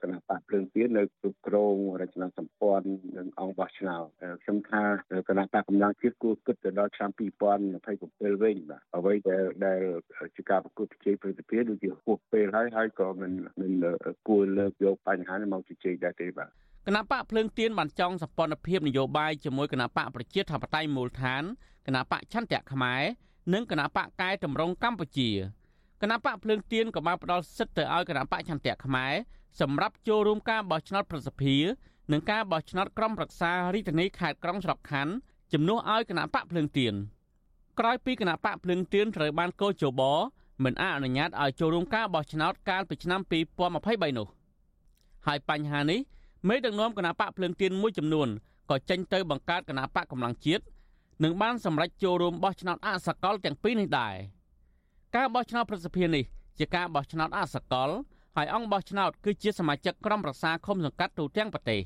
[0.04, 4.06] គណៈបកភ្លើងទៀននៅគ្រប់គ្រងរចនាសម្ព័ន្ធនិងអង្គបោះឆ្នោត
[4.44, 4.84] ខ្ញុំថា
[5.30, 9.82] គណៈបកកម្លាំងជាតិគួរគិតទៅដល់ឆ្នាំ2027វិញបាទអ្វីដែលដែល
[10.36, 13.72] ជាការប្រកួតប្រជែងព្រឹត្តិភាពដូចជាហួសពេលហើយហើយក៏មិនមិន
[14.28, 16.50] គួរលើកយកបញ្ហានេះមកជជែកដែរទេបាទ
[16.88, 21.44] គណៈបកភ្លើងទៀនបានចង់សម្ព័ន្ធភាពនយោបាយជាមួយគណៈបកប្រជាធិបតេយ្យមូលដ្ឋាន
[21.88, 23.04] គណៈបកឆន្ទៈខ្មែរ
[23.54, 25.30] និងគណៈបកកែតម្រង់កម្ពុជា
[26.02, 29.14] គណៈបកភ្លើងទៀនក៏បានផ្ដល់សិទ្ធិទៅឲ្យគណៈបកឆន្ទៈខ្មែរ
[29.62, 31.64] សម្រាប់ចូលរួមការបោះឆ្នោតប្រសិទ្ធភាព
[32.12, 35.14] និងការបោះឆ្នោតក្រុមប្រឹក្សារាជធានីខេត្តក្រុងស្រុកខណ្ឌ
[35.54, 36.94] ជំនួសឲ្យគណៈបកភ្លើងទៀន
[37.80, 40.02] ក្រោយពីគណៈបកភ្លើងទៀនត្រូវបានកោជប
[40.64, 43.22] មិនអនុញ្ញាតឲ្យចូលរួមការបោះឆ្នោតកាលពីឆ្នាំ
[43.70, 44.28] 2023នោះ
[45.28, 46.00] ហើយបញ្ហានេះ
[46.48, 48.28] មេដឹកនាំគណៈបកភ្លើងទៀនមួយចំនួន
[48.70, 50.64] ក៏ចេញទៅបង្កើតគណៈបកកម្លាំងជាតិ
[51.24, 54.16] នឹងបានសម្រេចចូលរួមបោះឆ្នោតអសកលទាំងពីរនេះដែរ
[55.16, 56.24] ការបោះឆ្នោតប្រសិទ្ធភាពនេះ
[56.58, 57.90] ជាការបោះឆ្នោតអសកល
[58.36, 61.82] ហើយអង្គបោះឆ្នោតគឺជាសមាជិកក្រុមប្រឹក្សាឃុំសង្កាត់ទូទាំងប្រទេស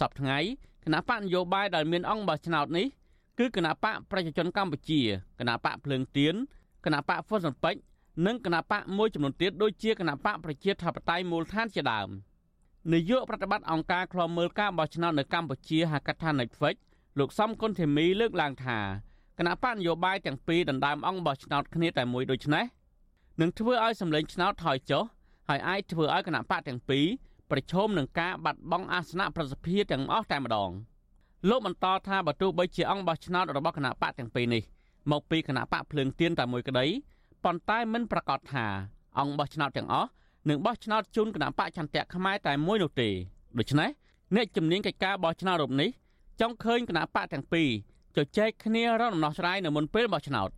[0.00, 0.38] សប្តាហ៍ថ្ងៃ
[0.84, 2.86] គណៈបកនយោបាយដែលមានអង្គបោះឆ្នោតនេះ
[3.38, 5.00] គឺគណៈបកប្រជាជនកម្ពុជា
[5.38, 6.34] គណៈបកភ្លើងទៀន
[6.84, 7.74] គណៈបកហ្វុនសំពេច
[8.26, 12.08] និងគណៈបកមួយចំនួនទៀតដូចជាគណៈបកប្រជាធិបតេយ្យមូលដ្ឋានជាដើម
[12.92, 16.76] នាយកប្រតិបត្តិអង្គការឃ្លាំមើលការបោះឆ្នោតនៅកម្ពុជាហៅកាត់ថា Netflix
[17.18, 18.78] លោកសំគុណធីមីលើកឡើងថា
[19.38, 22.64] គណៈបកនយោបាយទាំងពីរដណ្ដើមអង្គបោះឆ្នោតគ្នាតែមួយដូចនេះ
[23.40, 25.04] នឹងធ្វើឲ្យសម្លេងឆ្នោតថយចុះ
[25.48, 27.06] ហើយអាចធ្វើឲ្យគណៈបកទាំងពីរ
[27.50, 30.70] ប្រឈមនឹងការបាត់បង់អាសនៈប្រសិទ្ធភាពទាំងអស់តែម្ដង
[31.48, 34.62] លោកបន្តថាបើទោះបីជាអង្គបោះឆ្នោតរបស់គណៈបកទាំងពីរនេះ
[35.10, 36.86] មកពីគណៈបកភ្លើងទៀនតែមួយក្តី
[37.44, 38.66] ប៉ុន្តែមិនប្រកាសថា
[39.18, 40.08] អង្គបោះឆ្នោតទាំងអស់
[40.48, 43.08] នឹងបោះឆ្នោតជូនគណៈបកចន្ទៈខ្មែរតែមួយនោះទេ
[43.58, 43.90] ដូច្នេះ
[44.34, 45.90] អ្នកជំនាញកិច្ចការបោះឆ្នោតរូបនេះ
[46.40, 47.68] ចង់ឃើញគណៈបកទាំងពីរ
[48.16, 50.50] ជជែកគ្នារកដំណោះស្រាយនៅមុនពេលបោះឆ្នោត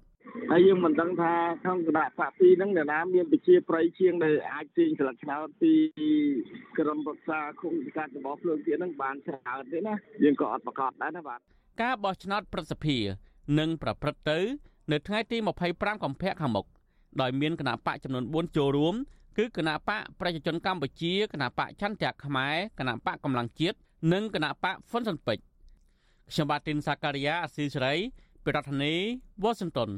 [0.51, 5.73] ហើយយើងមិនដឹងថាក្នុងគណៈបកពីរហ្នឹងអ្នកណាមានវិជាប្រៃជាងដែលអាចទាញស្លឹកឆ្នោតពី
[6.79, 11.41] ក្រុមប្រឹក្សាគុំសកាត់របស់ភ្លើងទៀតហ្នឹងបានច្រើនទេណាយើងក៏អត់ប្រកាសដែរណាបាទ
[11.83, 13.03] ការបោះឆ្នោតប្រសិទ្ធភាព
[13.59, 14.39] នឹងប្រព្រឹត្តទៅ
[14.93, 15.37] នៅថ្ងៃទី
[15.71, 16.67] 25កុម្ភៈខាងមុខ
[17.21, 18.95] ដោយមានគណៈបកចំនួន4ចូលរួម
[19.39, 23.77] គឺគណៈបកប្រជាជនកម្ពុជាគណៈបកចន្ទៈខ្មែរគណៈបកកម្លាំងជាតិ
[24.13, 25.50] និងគណៈបកហ្វុនសុនពេជ្រ
[26.33, 27.95] ខ្ញុំបាទទីនសាការីយ៉ាអស៊ីសេរី
[28.45, 28.95] ពីរដ្ឋធានី
[29.45, 29.91] Washington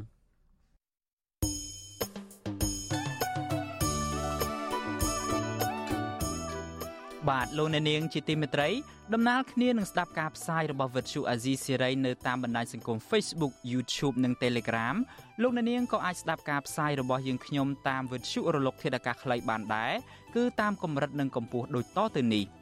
[7.28, 8.68] បាទលោកអ្នកនាងជាទីមេត្រី
[9.14, 14.96] ដំណើរគ្នានឹងស្ដាប់ការផ្សាយរបស់ Vuthu Azizi Serai នៅតាមបណ្ដាញសង្គម Facebook YouTube និង Telegram
[15.42, 19.92] លោកអ្នកនាងក៏អាចស្ដាប់ការផ្សាយរបស់យើងខ្ញុំតាម Vuthu រលកធាតុអាកាសខ្លីបានដែរ
[20.34, 22.44] គឺតាមកម្រិតនិងកម្ពស់ដូចតទៅនេះ។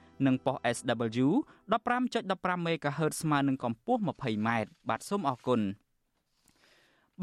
[0.25, 1.27] និងប៉ុស SW
[1.71, 4.49] 15.15 MHz ស្មើនឹងកម្ពស់ 20m
[4.89, 5.61] បាទសូមអរគុណ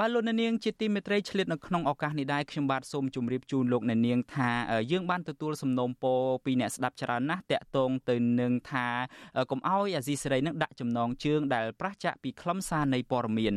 [0.01, 4.51] បាទលោកអ្នកនាងជាទីមេត្រីឆ្លៀតនៅក្នុងឱកាសនេះដែរខ្ញុំបាទសូមជម្រាបជូនលោកអ្នកនាងថា
[4.93, 8.87] យើងបានទទួលសំណូមពរពីអ្នកស្ដាប់ច្រើនណាស់តាក់ទងទៅនឹងថា
[9.51, 13.55] កុំអោយអាស៊ីសេរីនឹងដាក់ចំណងជើងដែលប្រះចាក់ពីខ្លឹមសារនៃព័ត៌មាន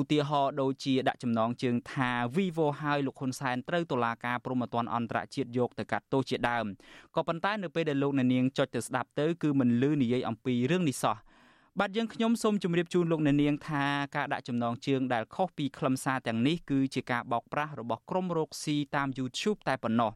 [0.00, 6.66] ឧទាហរណ៍ដូចជាដាក់ចំណងជើងថា Vivo ហើយលោកហ៊ុនសែនត្រូវតុលាការព្រហ្មទណ្ឌអន្តរជាតិយកទៅកាត់ទោសជាដើម
[7.16, 11.16] ក៏ប៉ុន្តែនៅពេលដែលលោកអ្នកនាងចុចទៅស្ដាប់ទៅគឺមិនលឺនិយាយអំពីរឿងនេះសោះ
[11.80, 13.84] បាទយើងខ្ញុំសូមជម្រាបជូនលោកអ្នកនាងថា
[14.16, 20.10] ការដាក់ចំណងជើងដែលខុសពីខ្លឹមសារទាំងនេះគឺជាការបោកប្រាស់របស់ក្រុមរកស៊ីតាម YouTube តែប៉ុណ្ណោះ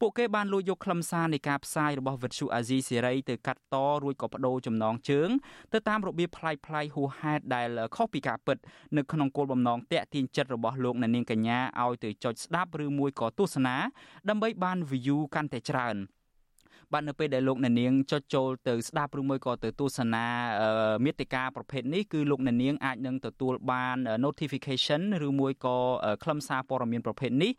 [0.00, 5.28] ពួកគេបានលួចយកខ្លឹមសារនៃការផ្សាយរបស់ Vuthu Azizi Serai ទៅកាត់តរួចក៏បដូរចំណងជើង
[5.72, 8.56] ទៅតាមរបៀបប្លែកៗហួសហេតុដែលខុសពីការពិត
[8.96, 13.76] នៅក្នុងគោលបំណងតាក់ទាញចិត្តរបស់លោកអ្នកនាងកញ្ញាឲ្យទៅចុចស្ដាប់ឬមួយក៏ទស្សនា
[14.28, 15.98] ដើម្បីបាន view កាន់តែច្រើន។
[16.92, 20.26] បាទនៅពេលដែលលោកអ្នកនាងចុចចូលទៅស្ដាប់ឬមួយក៏ទៅទស្សនា
[21.04, 25.76] មេតិការប្រភេទនេះគឺលោកអ្នកនាងអាចនឹងទទួលបាន notification ឬមួយក៏
[26.22, 27.52] ខ្លឹមសារព័ត៌មានប្រភេទនេះ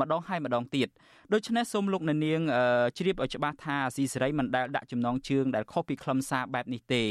[0.00, 0.88] ម្ដងហើយម្ដងទៀត
[1.32, 2.40] ដូច្នេះសូមលោកអ្នកនាង
[2.96, 7.02] ជ្រាបឲ្យច្បាស់ថាស៊ីសេរីមិនដែលដាក់ចំណងជើងដែលខុសពីខ្លឹមសារបែបនេះទេ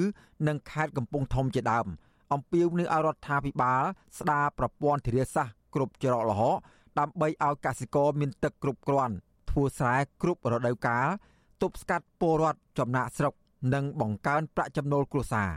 [0.49, 1.87] និងខេត្តកំពង់ធំជាដើម
[2.33, 3.83] អំពាវនាវឲ្យរដ្ឋាភិបាល
[4.19, 6.57] ស្ដារប្រព័ន្ធធារាសាស្ត្រគ្រប់ច្រកល្ហក
[6.99, 9.15] ដើម្បីឲ្យកសិករមានទឹកគ្រប់គ្រាន់
[9.51, 11.07] ធ្វើស្រែគ្រប់រដូវកាល
[11.63, 13.35] ទប់ស្កាត់ពលរដ្ឋចំណាក់ស្រុក
[13.75, 15.51] និងបង្កើនប្រាក់ចំណូលគ្រួសារ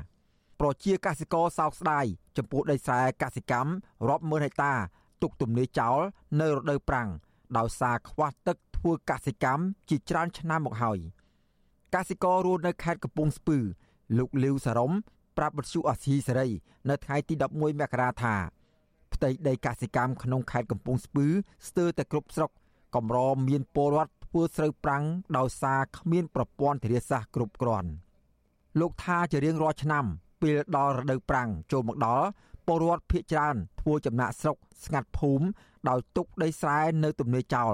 [0.59, 2.05] ប្រជាកសិករសោកស្ដាយ
[2.37, 3.71] ចំពោះដីស្រែកសិកម្ម
[4.09, 4.73] រាប់ម៉ឺនហិកតា
[5.21, 5.99] ទុកទំនេរចោល
[6.41, 7.09] នៅរដូវប្រាំង
[7.57, 10.99] ដោយសារខ្វះទឹកធ្វើកសិកម្មជាច្រើនឆ្នាំមកហើយ
[11.95, 13.57] កសិកររស់នៅខេត្តកំពង់ស្ពឺ
[14.17, 14.91] លោកលាវសារំ
[15.37, 16.49] ប្រាប់បទសុអសីសេរី
[16.89, 18.35] នៅថ្ងៃទី11មករាថា
[19.13, 21.25] ផ្ទៃដីកសិកម្មក្នុងខេត្តកំពង់ស្ពឺ
[21.67, 22.51] ស្ទើរតែគ្រប់ស្រុក
[22.95, 25.05] កម្រមានពលរដ្ឋធ្វើស្រូវប្រាំង
[25.37, 27.89] ដោយសារគ្មានប្រព័ន្ធធារាសាស្ត្រគ្រប់គ្រាន់
[28.79, 30.05] លោកថាជារៀងរាល់ឆ្នាំ
[30.41, 32.27] ពេលដល់រដូវប្រាំងចូលមកដល់
[32.67, 35.45] ពលរដ្ឋភៀកច្រើនធ្វើចំណាក់ស្រុកស្ងាត់ភូមិ
[35.89, 37.73] ដោយទុកដីស្រែនៅទំនេរចោល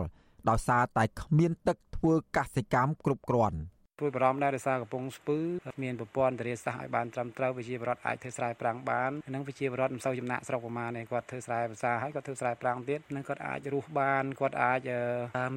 [0.49, 3.57] ដោយសារតែគ្មានទឹកធ្វើកសិកម្មគ្រប់គ្រាន់។
[4.03, 5.37] ព្រួយបារម្ភដែរដោយសារកំពង់ស្ពឺ
[5.83, 14.79] មានប្រព័ន្ធធារាសាស្ត្រឲ្យបានត្រឹមត្រូវវិជាបរដ្ឋអាចធ្វើស្រែប្រាំងបាននិងវិជាបរដ្ឋមិនសូវចំណាក់ស្រុកប្រមាណទេគាត់ធ្វើស្រែភាសាហើយគាត់ធ្វើស្រែប្រាំងទៀតនិងគាត់អាចរស់បានគាត់អាច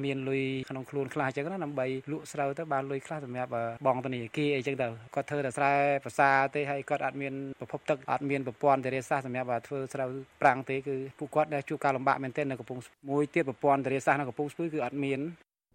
[0.03, 3.51] មានលុយក្នុងខ្លួនខ្លះអញ្ចឹងណាដើម្បីលក់ស្រូវទៅបានលុយខ្លះសម្រាប់
[3.85, 5.73] បងធនាគារអីចឹងទៅគាត់ធ្វើតែស្រែ
[6.05, 10.09] ភាសាទេហើយគាត់អត់មានប្រភពទឹកអត់មានប្រព័ន្ធធារាសាស្ត្រសម្រាប់ធ្វើស្រូវ
[10.41, 15.19] ប្រាំងទេគឺពួកគាត់ដែលជួបការលំបាកមែនទែននៅកំពង់មួយទៀតប្រព័ន្ធធារាសាស្ត្រនៅកំពង់ស្ពឺគឺអត់មាន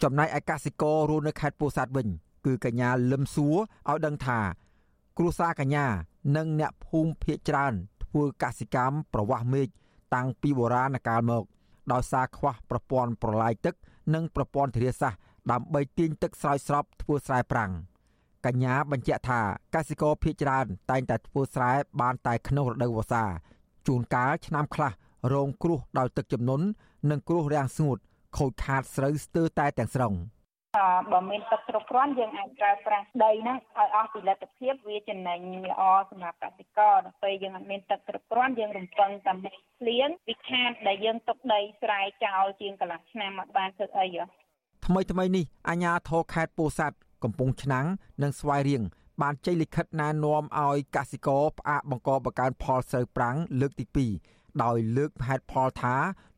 [0.03, 2.09] ចំណែកឯកសិកររស់នៅខេត្តពោធិ៍សាត់វិញ
[2.47, 3.57] គឺកញ្ញាលឹមសួរ
[3.91, 4.41] ឲ្យដឹងថា
[5.19, 5.87] គ្រួសារកញ្ញា
[6.37, 7.73] និងអ្នកភូមិភៀកច្រើន
[8.05, 9.69] ធ្វើកសិកម្មប្រវាស់មេឃ
[10.15, 11.45] តាំងពីបុរាណកាលមក
[11.93, 13.75] ដោយសារខ្វះប្រព័ន្ធប្រឡាយទឹក
[14.15, 15.21] និងប្រព័ន្ធធារាសាស្ត្រ
[15.53, 17.73] ដើម្បីទាញទឹកស្រោចស្រពធ្វើស្រែប្រាំង
[18.47, 19.41] កញ្ញាបញ្ជាក់ថា
[19.75, 23.25] កសិករភៀកច្រើនតែងតែធ្វើស្រែបានតែក្នុងរដូវវស្សា
[23.87, 24.93] ជួនកាលឆ្នាំខ្លះ
[25.33, 26.67] រងគ្រោះដោយទឹកជំនន់
[27.11, 27.99] និងគ្រោះរាំងស្ងួត
[28.37, 30.13] ខូចខាតស្រូវស្ទើរតែទាំងស្រុង។
[31.13, 35.39] បើមានទឹកគ្រប់គ្រាន់យើងអាចប្រើប្រាស់ដីហ្នឹងឲ្យអស់ពីលទ្ធភាពវាចំណេញ
[35.71, 44.25] ល្អសម្រាប់កសិករដល់ពេលយើងអត់មានទឹកគ្រប់គ្រាន់យើងរំពឹងតែមេភ្លៀងវាខាតដែលយើងទុកដីស្រែចោលជាងកន្លះឆ្នាំអត់បានធ្វើអីហ៎
[44.87, 47.87] ថ្មីថ្មីនេះអាជ្ញាធរខេត្តពោធិ៍សាត់កំពង់ឆ្នាំង
[48.23, 48.83] និងស្វាយរៀង
[49.23, 53.87] បានចេញលិខិតណែនាំឲ្យកសិករផ្អាកបង្កបង្កើនផលស្រូវប្រាំងលើកទី
[54.29, 55.95] 2ដោយលើកហេតុផលថា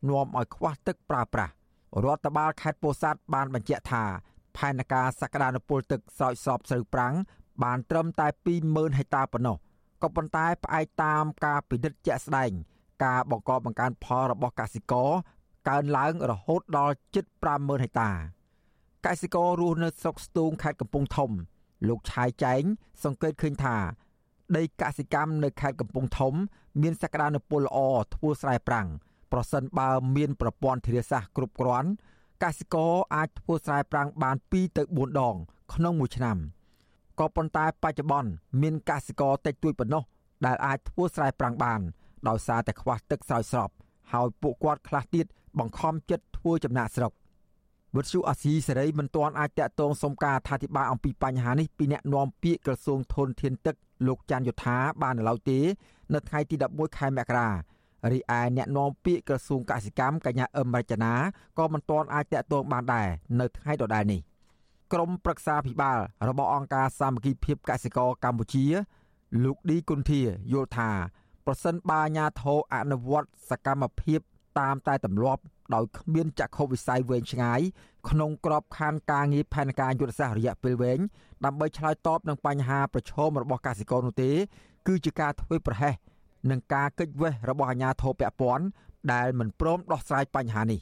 [0.09, 1.53] នាំឲ្យខ្វះទឹកប្រើប្រាស់
[2.03, 4.03] រដ្ឋបាលខេត្តពោធិ៍សាត់បានបញ្ជាក់ថា
[4.57, 7.15] ផែនការសក្តានុពលទឹកស្រោចស្រពស្រូវប្រាំង
[7.63, 8.27] បានត្រឹមតែ
[8.63, 9.57] 20000ហិកតាប៉ុណ្ណោះ
[10.03, 12.51] ក៏ប៉ុន្តែផ្អែកតាមការពិនិត្យជាក់ស្ដែង
[13.05, 15.11] ការបង្កបង្កើនផលរបស់កសិករ
[15.69, 18.11] កើនឡើងរហូតដល់ជិត50000ហិកតា
[19.05, 21.31] កសិកររស់នៅស្រុកស្ទូងខេត្តកំពង់ធំ
[21.87, 22.63] លោកឆាយចែង
[23.03, 23.77] សង្កេតឃើញថា
[24.57, 26.33] ដីកសិកម្មនៅខេត្តកំពង់ធំ
[26.81, 27.77] មានសក្តានុពលល្អ
[28.15, 28.87] ធ្វើស្រែប្រាំង
[29.31, 31.89] ប្រសិនបើមានប្រព័ន្ធធារាសាស្ត្រគ្រប់គ្រាន់
[32.43, 35.35] កសិករអាចធ្វើស្រែប្រាំងបាន2ទៅ4ដង
[35.73, 36.37] ក្នុងមួយឆ្នាំ
[37.19, 38.29] ក៏ប៉ុន្តែបច្ចុប្បន្ន
[38.61, 40.03] មានកសិករតិចតួចប៉ុណ្ណោះ
[40.45, 41.79] ដែលអាចធ្វើស្រែប្រាំងបាន
[42.27, 43.69] ដោយសារតែខ្វះទឹកស្រោចស្រព
[44.13, 45.25] ហើយពួកគាត់ខ្លះទៀត
[45.59, 47.11] បង្ខំចិត្តធ្វើចំណាក់ស្រុក
[47.95, 53.75] វត្តជូអាស៊ីសេរីមិនទាន់អាចតាក់ទងសុំការអធិប្បាយអំពីបញ្ហានេះពីអ្នកនាំពាក្យក្រសួងធនធានទឹក
[54.07, 55.59] លោកច័ន្ទយុធាបាននៅឡើយទេ
[56.13, 57.49] នៅថ្ងៃទី11ខែមករា
[58.11, 61.13] រីឯអ្នកនាំពាក្យក្រសួងកសិកម្មកញ្ញាអឹមរចនា
[61.57, 63.07] ក៏មិនទាន់អាចតាក់ទងបានដែរ
[63.39, 64.21] នៅថ្ងៃដដែលនេះ
[64.93, 68.65] ក្រមប្រឹក្សាភិបាលរបស់អង្គការសាមគ្គីភាពកសិករកម្ពុជា
[69.43, 70.21] លោកឌីគុនធា
[70.53, 70.91] យល់ថា
[71.45, 74.19] ប្រសិនបើអាញាធរអនុវត្តសកម្មភាព
[74.59, 75.41] តាមតែទម្លាប់
[75.75, 77.61] ដោយគ្មានចក្ខុវិស័យវែងឆ្ងាយ
[78.09, 80.99] ក្នុងក្របខ័ណ្ឌការងារផែនការយុទ្ធសាស្ត្ររយៈពេលវែង
[81.45, 84.31] ដើម្បីឆ្លើយតបនឹងបញ្ហាប្រឈមរបស់កសិករនោះទេ
[84.87, 85.93] គឺជាការធ្វើប្រហែស
[86.49, 88.65] នឹងការកិច្ចវេះរបស់អាជ្ញាធរពាក់ព័ន្ធ
[89.13, 90.79] ដែលមិនព្រមដោះស្រាយបញ្ហានេះ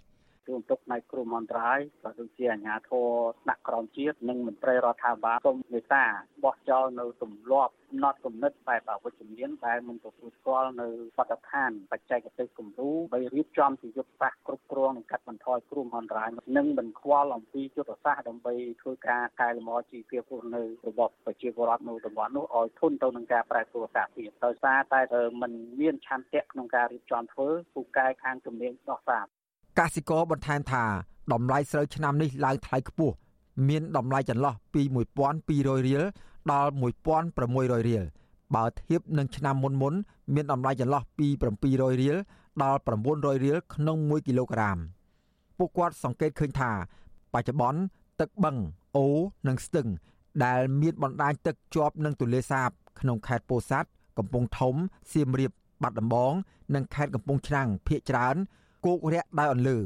[0.50, 3.10] រួមទុកផ្នែកគ្រោះមន្តរាយក៏ដូចជាអាជ្ញាធរ
[3.44, 6.06] ថ្នាក់ក្រោមជាតិនិងមន្ត្រីរដ្ឋាភិបាលសូមមេត្តា
[6.44, 25.02] បោះចោលនៅទម្លាប់ណត់គំនិតបែបអវិជ្ជមានដែលមិនទទួលស្គាល់នៅបទដ្ឋានបច្ចេកទេសគំរូបីរៀបចំជាយុទ្ធសាស្ត្រគ្រប់គ្រងនិងកាត់បន្ថយគ្រោះមហន្តរាយនិងមិនខ្វល់អំពីយុទ្ធសាស្ត្រដើម្បីធ្វើការកែលម្អជីវភាពរស់នៅរបស់ប្រជាពលរដ្ឋនៅតំបន់នោះឲ្យធន់ទៅនឹងការប្រែប្រួលអាកាសធាតុដោយសារតែ
[25.42, 29.28] มันមានឆន្ទៈក្នុងការរៀបចំធ្វើពូកែខាងជំនាញដោះស្រាយ
[29.80, 30.84] កសិករបន្ថែមថា
[31.34, 33.16] តម្លៃស្រូវឆ្នាំនេះឡើងថ្លៃខ្ពស់
[33.68, 34.82] មានតម្លៃចន្លោះពី
[35.34, 36.04] 1200រៀល
[36.52, 36.72] ដល់
[37.30, 38.04] 1600រៀល
[38.56, 39.94] បើធៀបនឹងឆ្នាំមុនមុន
[40.34, 41.28] មានតម្លៃចន្លោះពី
[41.66, 42.18] 700រៀល
[42.64, 42.80] ដល់
[43.12, 44.78] 900រៀលក្នុង1គីឡូក្រាម
[45.58, 46.72] ពួកគាត់សង្កេតឃើញថា
[47.34, 47.80] បច្ចុប្បន្ន
[48.20, 48.58] ទឹកបឹង
[48.96, 49.08] អូ
[49.48, 49.88] និងស្ទឹង
[50.46, 54.76] ដែលមានបណ្ដាញទឹកជាប់នឹងទន្លេសាប ក្នុងខេត្តពោធិ៍សាត់កំពង់ធំ
[55.12, 55.52] សៀមរាប
[55.84, 56.34] បាត់ដំបង
[56.76, 58.36] និងខេត្តកំពង់ឆ្នាំងភ ieck ច្រើន
[58.86, 59.78] គោករាក់ដោយអន្លើ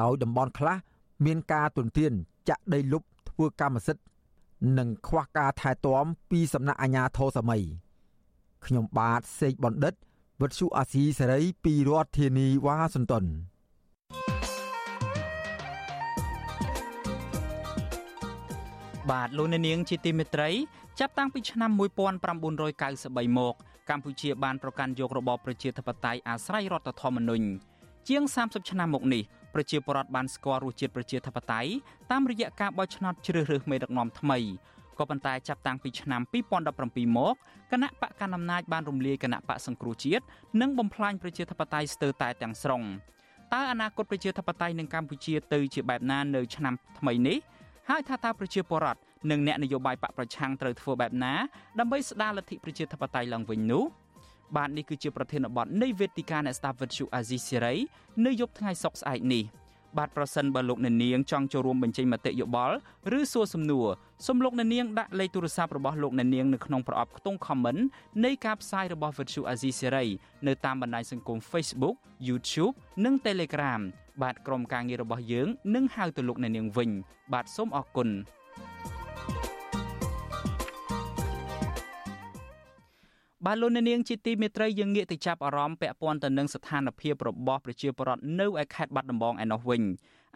[0.00, 0.76] ដោយតំបន់ខ្លះ
[1.24, 2.12] មានការទន្ទ្រាន
[2.48, 4.04] ចាក់ដីលុបធ្វើកម្មសិទ្ធិ
[4.78, 7.62] និងខ្វះការថែទាំពីសំណាក់អាជ្ញាធរសម័យ
[8.66, 9.94] ខ្ញុំបាទសេកបណ្ឌិត
[10.40, 13.24] វុទ្ធុអាស៊ីសេរីពីរដ្ឋធានីវ៉ាស៊ីនតោន
[19.10, 20.50] បាទលោកអ្នកនាងជាទីមេត្រី
[21.00, 23.54] ចាប់តាំងពីឆ្នាំ1993មក
[23.90, 27.46] កម្ពុជាបានប្រកាន់យករបបប្រជាធិបតេយ្យអាស្រ័យរដ្ឋធម្មនុញ្ញ
[28.08, 29.22] ជាង30ឆ្នាំមកនេះ
[29.54, 31.70] ប្រជាពលរដ្ឋបានស្គាល់រសជាតិប្រជាធិបតេយ្យ
[32.10, 34.38] តាមរយៈការបោះឆ្នោតជ្រើសរើសមេដឹកនាំថ្មី
[34.98, 36.20] ក៏ប៉ុន្តែចាប់តាំងពីឆ្នាំ
[36.68, 37.34] 2017មក
[37.72, 40.24] គណៈបកកណ្ដាលអំណាចបានរំលាយគណៈបកសង្គ្រោះជាតិ
[40.60, 42.82] និងបំផ្លាញប្រជាធិបតេយ្យស្ទើរតែទាំងស្រុង
[43.52, 47.38] តើអនាគតប្រជាធិបតេយ្យនៅកម្ពុជាទៅជាបែបណានៅឆ្នាំថ្មីនេះ
[47.88, 51.34] ហើយថាតើប្រជាពលរដ្ឋនិងអ្នកនយោបាយបកប្រឆាំងត្រូវធ្វើបែបណា
[51.78, 53.84] ដើម្បីស្ដារលទ្ធិប្រជាធិបតេយ្យឡើងវិញនោះ។
[54.56, 57.74] បាទនេះគឺជាប្រធានបទនៃវេទិកាអ្នកស្ដាប់វិទ្យុអាស៊ីសេរី
[58.26, 59.44] នៅយប់ថ្ងៃសុក្រស្អែកនេះ
[59.98, 62.76] បាទប្រសិនបើលោកអ្នកនាងចង់ចូលរួមបញ្ចេញមតិយោបល់
[63.18, 63.86] ឬសួរសំណួរ
[64.26, 67.80] សូមលោកអ្នកនាងដាក់លេខទូរស័ព្ទរបស់លោកអ្នកនាងនៅក្នុងប្រអប់ខ្ទង់ comment
[68.24, 70.08] នៃការផ្សាយរបស់ Vuthu Azizi Serai
[70.46, 71.96] នៅតាមបណ្ដាញសង្គម Facebook
[72.28, 73.80] YouTube និង Telegram
[74.22, 76.90] បាទក្រុមការងាររបស់យើងនឹងហៅទៅលោកអ្នកនាងវិញ
[77.32, 78.08] បាទសូមអរគុណ
[83.46, 89.82] បាទលោកអ្នកនាងជាទីមេត្រីយើងងាកទៅចាប់អារម្មណ៍ពាក់ព័ន្ធទៅនឹងស្ថានភាពរបស់ប្រជាពលរដ្ឋនៅឯខេត្តបាត់ដំបងឯណោះវិញ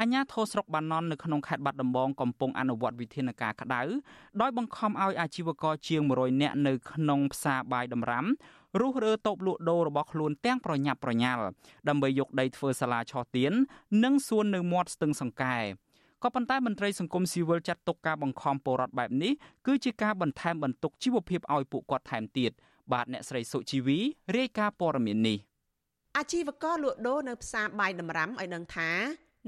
[0.00, 3.82] អញ្ញាធរស្រុកបាណន់នៅក្នុងខេត្តបាត់ដំបងកំពុងអនុវត្តវិធានការក្តៅ
[4.40, 8.24] ដោយបង្ខំឲ្យអាជីវករជាង100នាក់នៅក្នុងផ្សារបាយដំរាំ
[8.80, 11.42] រុះរើតូបលក់ដូររបស់ខ្លួនទាំងប្រញាប់ប្រញាល់
[11.88, 13.52] ដើម្បីយកដីធ្វើសាលាឆោទៀន
[14.04, 15.58] និងសួននៅមាត់ស្ទឹងសង្កែ
[16.22, 19.32] ក៏ប៉ុន្តែមន្ត្រីសង្គមស៊ីវិលចាត់ទុកការបង្ខំពលរដ្ឋបែបនេះ
[19.66, 22.52] គឺជាការបន្ថែមបន្ទុកជីវភាពឲ្យពួកគាត់ថែមទៀត
[22.92, 23.98] បាទអ្នកស្រីសុជីវី
[24.36, 25.38] រាយការណ៍ព័ត៌មាននេះ
[26.16, 28.90] អាជីវករលក់ដូរនៅផ្សារបាយដំរាំឲ្យដឹងថា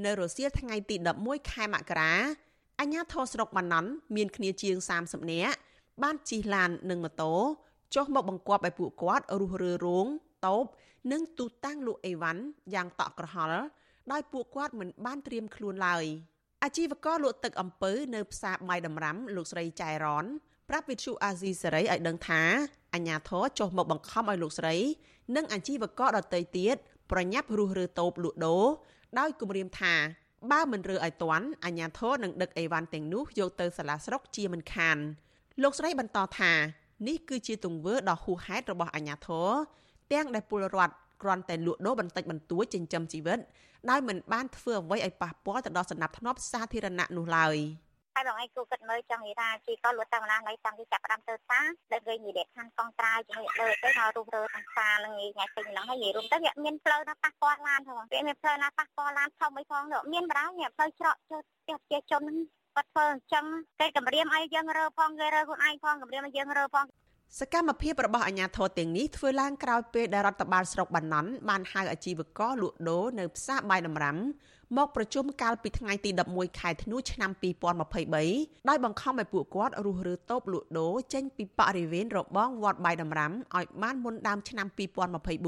[0.04, 2.12] នៅរសៀលថ្ងៃទី11ខែមករា
[2.80, 5.56] អាជ្ញាធរស្រុកបាណន់មានគ្នាជាង30នាក់
[6.02, 7.34] បានជិះឡាននិងម៉ូតូ
[7.94, 10.06] ចុះមកបង្គាប់ឲ្យពួកគាត់រុះរើរោង
[10.46, 10.64] តូប
[11.12, 12.42] និងទូតាំងលក់អីវ៉ាន់
[12.74, 13.60] យ៉ាងតក់ក្រហល់
[14.12, 16.04] ដោយពួកគាត់មិនបានត្រៀមខ្លួនឡើយ
[16.64, 20.24] អាជីវករលក់ទឹកអំពៅនៅផ្សារបាយដំរាំលោកស្រីចៃរ៉ន
[20.68, 22.42] ប្រាប់វិទ្យុអាស៊ីសេរីឲ្យដឹងថា
[22.94, 24.76] អាញាធរចុះមកបង្ខំឲ្យលោកស្រី
[25.36, 26.76] និងអាជីវករដទៃទៀត
[27.10, 28.64] ប្រញាប់រុះរើតូបលក់ដូរ
[29.18, 29.94] ដោយគម្រាមថា
[30.50, 34.96] បើមិនរើឲ្យទាន់អាញាធរនឹងដឹកអីវ៉ាន់ទាំងនោះយកទៅសាលាស្រុកជាមិនខាន
[35.62, 36.52] លោកស្រីបន្តថា
[37.08, 39.48] នេះគឺជាទង្វើដ៏ហួសហេតុរបស់អាញាធរ
[40.12, 43.38] ទាំងដែលពលរដ្ឋគ្រាន់តែលក់ដូរបន្តិចបន្តួចចិញ្ចឹមជីវិត
[43.90, 47.56] ដោយមិនបានធ្វើអ្វីឲ្យប៉ះពាល់ទៅដល់សណ្ដាប់ធ្នាប់សាធារណៈនោះឡើយ។
[48.18, 51.60] ហើយបងឯងគូគិតមើលចង់និយាយថាជីក៏លួចតាមណានៃតាំងពីចាប់ផ្ដើមទៅតា
[51.92, 62.38] ដែលគេនិយាយខាងកងត្រាវជាមួយលើទៅមករុំរើខាងសានឹងថ្ងៃពេញហ្នឹងហើយនិយាយរុំទៅវាមានផ្លូវណាប៉ះពាល់ឡានផងវាមានផ្លូវណាប៉ះពាល់ឡានធំអីផងមានបណ្ដោយផ្លូវច្រកចូលផ្ទះប្រជាជនហ្នឹង
[62.74, 63.44] គាត់ធ្វើអញ្ចឹង
[63.80, 66.86] គេគម្រាមឲ្យយើងរើផងគេរើខ្លួនឯងផងគម្រាមឲ្យយើងរើផង
[67.38, 74.16] សកម្មភាពរបស់អាជ្ញាធរទាំងនេះធ្វើឡើងក្រោយពេលដែលរដ្ឋបាលស្រុកបាណន់បានហៅអាជីវករលក់ដូរនៅផ្សារបាយដំរាំ
[74.76, 77.30] មកប្រជុំកាលពីថ្ងៃទី11ខែធ្នូឆ្នាំ
[78.00, 84.66] 2023ដោយបង្ខំឲ្យពួកគាត់រុះរើតូបលក់ដូរចេញពីបរិវេណរបងវត្តបាយដំរាំឲ្យបានមុនដើមឆ្នាំ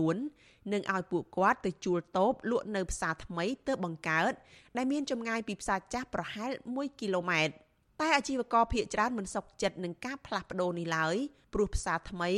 [0.00, 4.33] 2024និងឲ្យពួកគាត់ទៅជួលតូបលក់នៅផ្សារថ្មីទើបបង្កើត
[4.76, 7.54] ដែលមានចម្ងាយពីផ្សារចាស់ប្រហែល1គីឡូម៉ែត្រ
[8.00, 11.16] តែអាជីវករភៀកច្រើនមិនសុខចិត្តនឹងការផ្លាស់ប្ដូរនេះឡើយ
[11.54, 12.30] ព្រោះផ្សារថ្មី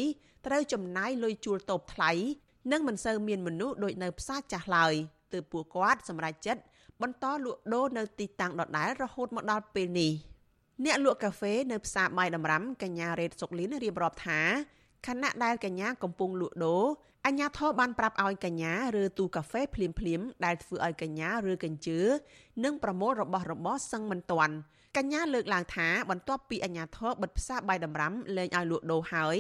[0.47, 2.11] ត្រូវចំណាយលុយជួលតូបថ្លៃ
[2.73, 4.95] និងមិនសូវមានមនុស្សដូចនៅផ្សារចាស់ឡើយ
[5.33, 6.63] ទើបពួកគាត់សម្រេចចិត្ត
[7.03, 10.13] បន្តលក់ដូរនៅទីតាំងដដែលរហូតមកដល់ពេលនេះ
[10.85, 14.41] អ្នកលក់កាហ្វេនៅផ្សារបាយដំរាំកញ្ញារ៉េតសុកលីនរៀបរាប់ថា
[15.07, 16.85] ខណៈដែលកញ្ញាកំពុងលក់ដូរ
[17.27, 22.01] អញ្ញាធរបានប្រាប់ឲ្យកញ្ញាឬទូកាហ្វេភ្លាមភ្លាមដែលធ្វើឲ្យកញ្ញាឬកញ្ជើ
[22.65, 24.55] និងប្រមូលរបស់របរសឹងមិនទាន់
[24.97, 29.37] កញ្ញាលើកឡើងថាបន្ទាប់ពីអញ្ញាធរបិទផ្សារបាយដំរាំលែងឲ្យលក់ដូរហើយ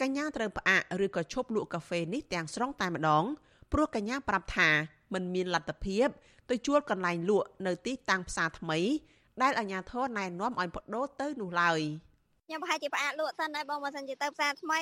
[0.00, 3.24] កញ្ញាត្រូវផ្អាកឬក៏ឈប់លក់កាហ្វេនេះទាំងស្រុងតែម្ដង
[3.72, 4.68] ព្រោះកញ្ញាប្រាប់ថា
[5.12, 6.08] มันមានលទ្ធភាព
[6.50, 8.78] ទៅជួលកន្លែងលក់នៅទីតាំងផ្សារថ្មី
[9.42, 11.80] ដែលអាជ្ញាធរណែនាំឲ្យបដូរទៅនោះឡើយ
[12.46, 14.80] ខ្ញុំប្រហែលជាផ្អាកលក់សិនដែរបងបើសិនជាទៅផ្សារថ្មី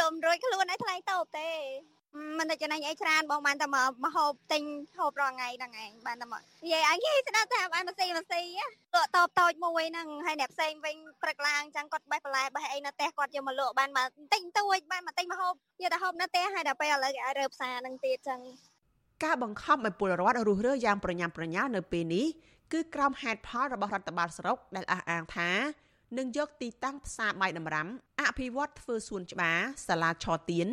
[0.00, 1.50] លំរួយខ្លួនឲ្យថ្លៃតូបទេ
[2.38, 4.62] មិនតែចំណេញអីច្រើនបងបានតែមកមកហូបទិញ
[4.98, 8.40] ហូបរាល់ថ្ងៃហ្នឹងឯងបានតែមកនិយាយអញគេស្ដាប់ថាបានមកស៊ីមកស៊ី
[8.94, 18.40] លក់តបតូចមួយហ្នឹងហើយអ្នកផ្សេងវិញព្រឹកឡើងចឹងគាត់បេះបន្លែបេះអីនៅផ្ទះគាត់យកមកលក់បានមកទិញទួចបានមកទិញមកហូបយកទៅហូបនៅផ្ទះហើយដល់ពេលឥឡូវគេឲ្យរើផ្សារហ្នឹងទៀតចឹង
[19.24, 22.26] ការបង្ខំឲ្យពលរដ្ឋរុះរើយ៉ាងប្រញាប់ប្រញាល់នៅពេលនេះ
[22.72, 25.50] គឺក្រោមហេតុផលរបស់រដ្ឋបាលស្រុកដែលអះអាងថា
[26.18, 27.88] នឹងយកទីតាំងផ្សារបាយដំរាំ
[28.20, 30.68] អភិវឌ្ឍធ្វើសួនច្បារសាលាឆទៀន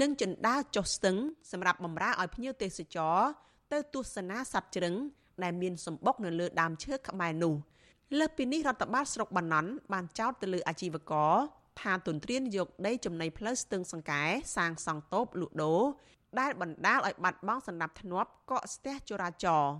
[0.00, 1.16] និងចិន្តាចុះស្ទឹង
[1.50, 3.18] សម្រាប់បម្រើឲ្យភ្ញៀវទេសចរ
[3.72, 4.94] ទៅទស្សនាសត្វជ្រឹង
[5.42, 7.54] ដែលមានសម្បុកនៅលើដើមឈើក្បែរនោះ
[8.18, 11.34] លើសពីនេះរដ្ឋបាលស្រុកបាណន់បានចោទទៅលើអាជីវករ
[11.80, 14.22] ថាទន្ទ្រានយកដីចំណីផ្លូវស្ទឹងសង្កែ
[14.56, 15.82] សាងសង់តូបលក់ដូរ
[16.40, 19.74] ដែលបណ្ដាលឲ្យបាត់បង់សណ្ដាប់ធ្នាប់កកស្ទះចរាចរណ៍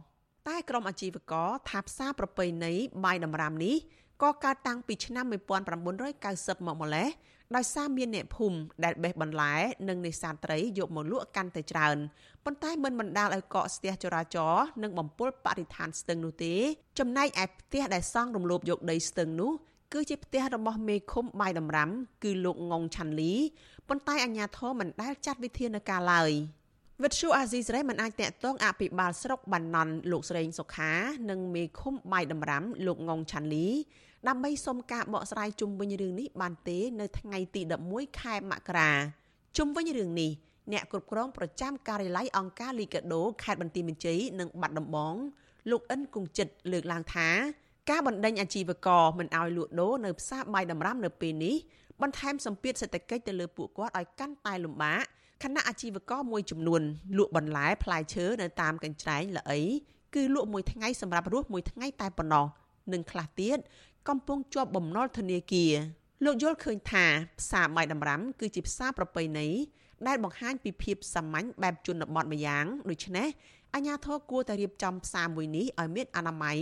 [0.48, 2.72] តែក្រុមអាជីវករថាផ្សារប្រពៃណី
[3.04, 3.76] បាយដំរាំនេះ
[4.22, 7.08] ក៏កើតតាំងពីឆ្នាំ1990មកម្លេះ
[7.56, 9.54] ដោយសារមានអ្នកភូមិដែលបេះបន្លែ
[9.88, 11.96] និងនេសាទត្រីយកមកលក់កាន់តែច្រើន
[12.44, 16.54] ប៉ុន្តែមិនបណ្ដាលឲ្យកកស្ទះចរាចរណ៍និងបំពុលបរិស្ថានស្ទឹងនោះទេ
[16.98, 19.52] ចំណែកឯផ្ទះដែលសង់រំលោភយកដីស្ទឹងនោះ
[19.92, 21.90] គឺជាផ្ទះរបស់មេឃុំបាយដំរាំ
[22.24, 23.32] គឺលោកងងឆាន់លី
[23.88, 26.30] ប៉ុន្តែអាជ្ញាធរមិនដែលចាត់វិធានការឡើយ
[27.02, 30.92] វិទ្យុអាស៊ីសេរីមិនអាចតាក់ទងអភិបាលស្រុកបានណន់លោកស្រីសុខា
[31.30, 33.68] និងមេឃុំបាយដំរាំ លោកងងឆាន់លី
[34.28, 38.90] ដើម្បីសុំការបកស្រាយជុំវិញរឿងនេះបានទេ នៅថ្ងៃទី11ខែមករា
[39.56, 40.30] ជុំវិញរឿងនេះ
[40.72, 45.14] អ្នកគ្រប់គ្រងប្រចាំការិយាល័យអង្គការលីកាដូខេត្តបន្ទាយមានជ័យនិងបាត់ដំបង
[45.70, 47.28] លោកអិនគង្ជិតលើកឡើងថា
[47.90, 51.56] ការបណ្ដេញអាជីវករមិនឲ្យលក់ដូរនៅផ្សារបាយដំរាំនៅពេលនេះ
[52.02, 55.02] បន្ថែមសម្ពាធសេដ្ឋកិច្ចទៅលើពួកគាត់ឲ្យកាន់តែលំបាក
[55.42, 56.82] ខណៈអាជីវករមួយចំនួន
[57.18, 59.60] លក់បន្លែផ្លែឈើនៅតាមកញ្ច្រែងល្អី
[60.14, 62.46] គឺលក់មួយថ្ងៃសម្រាប់រស់មួយថ្ងៃតែប៉ុណ្ណោះ
[62.92, 63.58] និងខ្លះទៀត
[64.08, 65.72] កំពុងជាប់បំណុលធនាគារ
[66.24, 67.04] លោកយល់ឃើញថា
[67.40, 69.48] ផ្សារបាយដំរាំ គឺជាផ្សារប្រពៃណី
[70.06, 73.28] ដែលបង្ហាញពីភាពសាមញ្ញបែបជនបទម្យ៉ាងដូច្នេះ
[73.74, 76.58] អាជ្ញាធរគួរតែរៀបចំផ្សារមួយនេះឲ្យមានអនាម័យ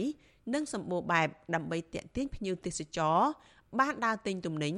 [0.54, 3.18] និងសម្បូរបែបដើម្បីទាក់ទាញភ្ញៀវទេសចរ
[3.80, 4.74] បានដើរទិញទំនិញ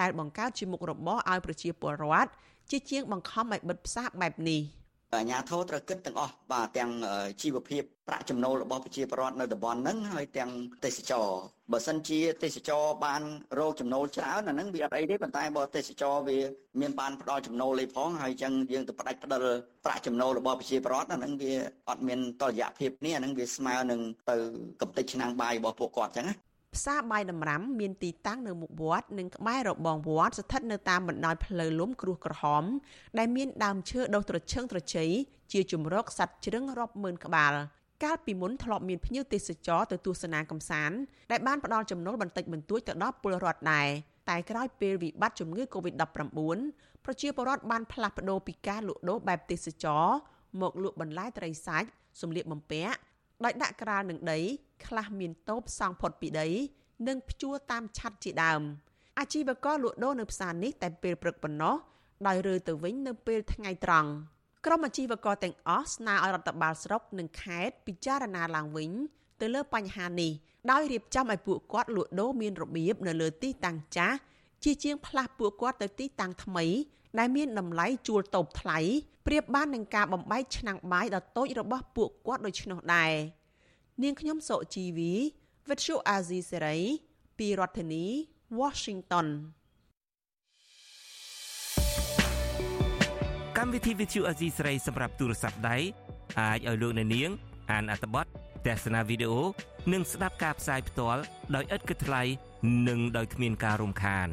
[0.00, 2.30] ដែលបង្កើតជាមុខរបរឲ្យប្រជាពលរដ្ឋ
[2.70, 4.60] ជាជាងបង្ខំឲ្យបិទផ្សារបែបនេះ។
[5.18, 6.90] អាជ្ញាធរត្រូវគិតទាំងអស់បាទទាំង
[7.42, 10.50] ជីវភាពប្រាក់ចំណូលរបស់ប្រជាពលរដ្ឋនៅតំបន់ហ្នឹងហើយទាំង
[10.84, 11.28] ទេសចរ
[11.72, 13.22] បើសិនជាទេសចរបាន
[13.58, 16.38] រកចំណូលច្រើនអាហ្នឹងវាអត់អីទេប៉ុន្តែបើទេសចរវា
[16.80, 19.44] មានបានផ្ដល់ចំណូលលេផងហើយចឹងយើងទៅផ្ដាច់ផ្ដិល
[19.84, 21.52] ប្រាក់ចំណូលរបស់ប្រជាពលរដ្ឋអាហ្នឹងវា
[21.88, 24.00] អត់មានតលយៈភាពនេះអាហ្នឹងវាស្មើនឹង
[24.30, 24.36] ទៅ
[24.80, 26.34] កំតិចឆ្នាំងបាយរបស់ពួកគាត់ចឹងណា
[26.74, 32.64] ផ្សារបាយដំរាំមានទីតាំងនៅមុខវត្តនិងក្បែររបងវត្តស្ថិតនៅតាមបណ្ដោយផ្លូវលំគ្រោះក្រហម
[33.18, 35.10] ដែលមានដើមឈើដុះត្រឈឹងត្រជ័យ
[35.52, 37.54] ជាជំរកសត្វជ្រឹងរាប់ម៉ឺនក្បាល
[38.04, 40.96] កាលពីមុនធ្លាប់មានភ្ញៀវទេសចរទៅទស្សនាកំសាន្ត
[41.30, 43.88] ដែលបានផ្ដល់ចំណូលបន្តិចបន្តួចទៅដល់ពលរដ្ឋដែរ
[44.30, 46.38] តែក្រោយពេលវិបត្តិជំងឺ Covid-19
[47.04, 50.06] ប្រជាពលរដ្ឋបានផ្លាស់ប្ដូរពីការលក់ដូរបែបទេសចរ
[50.60, 51.88] មកលក់បន្លែត្រីសាច់
[52.20, 52.96] សម្លៀកបំពាក់
[53.44, 54.40] ដោយដាក់ក្រាលនឹងដី
[54.88, 56.48] ខ្លះមានតូបសង់ផុតពីដី
[57.08, 58.62] និងភ្ជួរតាមឆ័ត្រជាដើម
[59.18, 61.76] អាជីវករលក់ដូរនៅផ្សារនេះតែពេលព្រឹកប៉ុណ្ណោះ
[62.26, 64.10] ដោយរើទៅវិញនៅពេលថ្ងៃត្រង់
[64.66, 68.90] ក្រុមអាជីវករទាំងអស់ស្នើឲ្យរដ្ឋបាលស្រុកនិងខេត្តពិចារណាឡើងវិញ
[69.40, 70.32] ទៅលើបញ្ហានេះ
[70.70, 74.16] ដោយរៀបចំឲ្យពួកគាត់លក់ដូរមានរបៀបនៅលើទីតាំងចាស់
[74.64, 76.64] ជាជាងផ្លាស់ពួកគាត់ទៅទីតាំងថ្មី
[77.18, 78.78] ដែលមានតម្លៃជួលតូបថ្លៃ
[79.26, 83.12] ប្រៀបបាននឹងការបំបែកឆ្នាំងបាយដ៏តូចរបស់ពួកគាត់ដូច្នោះដែរ
[84.02, 85.12] នាងខ្ញុំសុជីវី
[85.68, 86.76] វិទ្យុអាស៊ីសេរី
[87.38, 88.04] ពីរដ្ឋធានី
[88.60, 89.26] Washington
[93.58, 95.76] កម្មវិធីវិទ្យុអាស៊ីសេរីសម្រាប់ទូរស័ព្ទដៃ
[96.40, 97.30] អាចឲ្យលោកអ្នកនាង
[97.72, 98.26] អានអត្ថបទ
[98.66, 99.42] ទស្សនាវីដេអូ
[99.92, 101.22] និងស្ដាប់ការផ្សាយផ្ទាល់
[101.54, 102.22] ដោយឥតគិតថ្លៃ
[102.88, 104.28] និងដោយគ្មានការរំខាន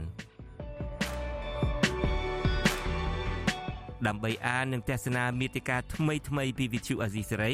[4.08, 7.54] ដើម្បីអាននិងទស្សនាមេតិការថ្មីៗពីវិទ្យុអាស៊ីសេរី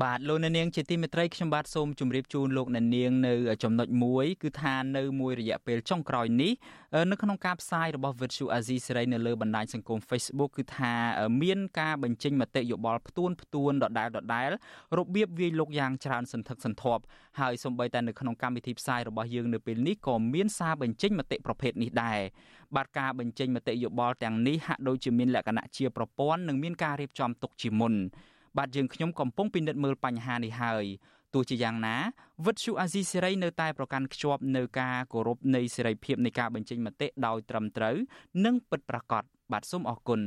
[0.00, 6.52] បាទលោកអ្នកនាងជាទីមេត្រីខ្ញុំបាទសូមជម្រាបជូនលោកអ្នកនាងនៅចំណុចមួយគឺថានៅមួយរយៈពេលចុងក្រោយនេះ
[7.10, 10.94] នៅក្នុងការផ្សាយរបស់ Virtual Azizi សេរីនៅលើបណ្ដាញសង្គម Facebook គឺថា
[11.42, 14.50] មានការបញ្ចេញមតិយោបល់ផ្ទួនផ្ទួនដដែលដដែល
[14.98, 17.02] របៀបវាយលុកយ៉ាងច្រើនសន្ធឹកសន្ធាប់
[17.40, 22.20] ហើយសូម្បីតែនៅក្នុងកម្មវិធីផ្សាយរបស់យើងនៅពេលនេះក៏មានសារបញ្ចេញមតិប្រភេទនេះដែរ
[22.76, 27.94] បាទការបញ្ចេញមតិយោបល់ទាំងនេះហាក់ដូចជាមានលក្ខណៈជាប្រព័ន្ធនិងមានការរៀបចំទុកជាមុន
[28.58, 30.84] បាទយើងខ្ញុំកំពុងពិនិត្យមើលបញ្ហានេះហើយ
[31.34, 31.96] ទោះជាយ៉ាងណា
[32.46, 37.96] វិទ្យុអាស៊ីសេរីនៅតែប្រកាន់ខ្ជាប់នៅការគោរពនៃសេរីភាពនៃការបញ្ចេញមតិដោយត្រឹមត្រូវ
[38.44, 39.22] និងពិតប្រាកដ
[39.52, 40.20] បាទសូមអរគុណ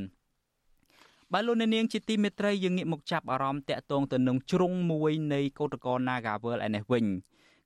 [1.33, 7.05] បាទលោកអ្នកនាងជាទីមេត្រីយើងងាកមកចាប់អារម្មណ៍តាក់ទងទៅនឹងជ្រុងមួយនៃកោតក្រ Nagawal ឯនេះវិញ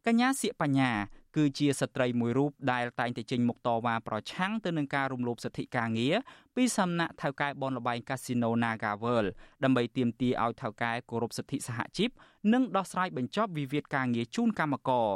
[0.05, 0.91] កញ្ញាសៀកបញ្ញា
[1.35, 6.15] គឺជាស្ត្រីមួយរូបដែលតែងតែចេញមុខតវ៉ាប្រឆាំងទៅនឹងការរំលោភសិទ្ធិការងារ
[6.55, 9.29] ពីសំណាក់ថៅកែបនលបែងកាស៊ីណូ Naga World
[9.63, 12.09] ដើម្បីទាមទារឲ្យថៅកែគោរពសិទ្ធិសហជីព
[12.53, 15.09] និងដោះស្រាយបញ្ចប់វិវាទការងារជូនកម្មករ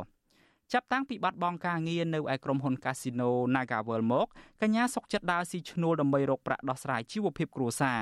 [0.73, 4.27] ចាប់តាំងពីបាត់បង់ការងារនៅឯក្រុមហ៊ុន Casino Naga World មក
[4.61, 8.01] កញ្ញាសុកចិត្តដើរស៊ីឈ្នួលដើម្បីរកប្រាក់ដោះស្រាយជីវភាពគ្រួសារ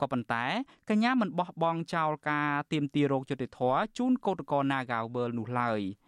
[0.00, 0.44] ក៏ប៉ុន្តែ
[0.90, 3.60] កញ្ញាមិនបោះបង់ចោលការទៀមទារោគយុតិធធ
[3.98, 5.80] ជូនកោតក្រ Naga World នោះឡើយ។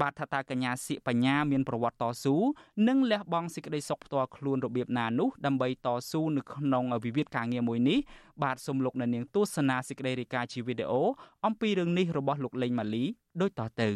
[0.00, 2.36] បាទថាតើកញ្ញាសៀកបញ្ញាមានប្រវត្តិតស៊ូ
[2.88, 7.98] និងលះបង់សេចក្តីសុខផ្ទាល់ខ្លួនរបៀបណានោះដើម្បីតស៊ូនៅក្នុងវិវាទការងារមួយនេះ
[8.42, 11.02] បាទសូមលោកអ្នកនាងទស្សនាសេចក្តីរាយការណ៍ជាវីដេអូ
[11.46, 13.04] អំពីរឿងនេះរបស់លោកលេងម៉ាលី
[13.40, 13.90] ដូចតទៅ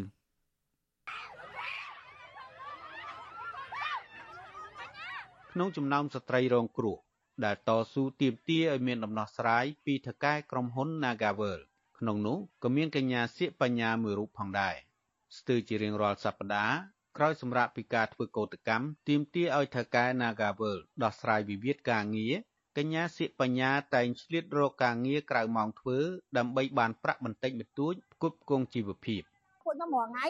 [5.52, 6.96] ក្នុងចំណោមស្ត្រីរងគ្រោះ
[7.44, 11.60] ដែលតស៊ូទាមទារឲ្យមានដំណោះស្រាយពីថៅកែក្រុមហ៊ុន Nagavel
[11.98, 14.76] ក្នុងនោះក៏មានកញ្ញាសៀកបញ្ញាមួយរូបផងដែរ។
[15.38, 16.76] ស្ទើរជារៀងរាល់សប្តាហ៍
[17.16, 22.34] ក្រោយសម្រាប់ពីការធ្វើកោតកម្មទាមទារឲ្យថៅកែ Nagavel ដោះស្រាយវិវាទការងារ
[22.78, 25.98] កញ្ញាសៀកបញ្ញាតែងឆ្លៀតរកការងារក្រៅម៉ោងធ្វើ
[26.38, 29.22] ដើម្បីបានប្រាក់បន្តិចបន្តួចផ្គត់ផ្គង់ជីវភាព
[29.64, 30.26] ពួកខ្ញុំរាល់ថ្ងៃ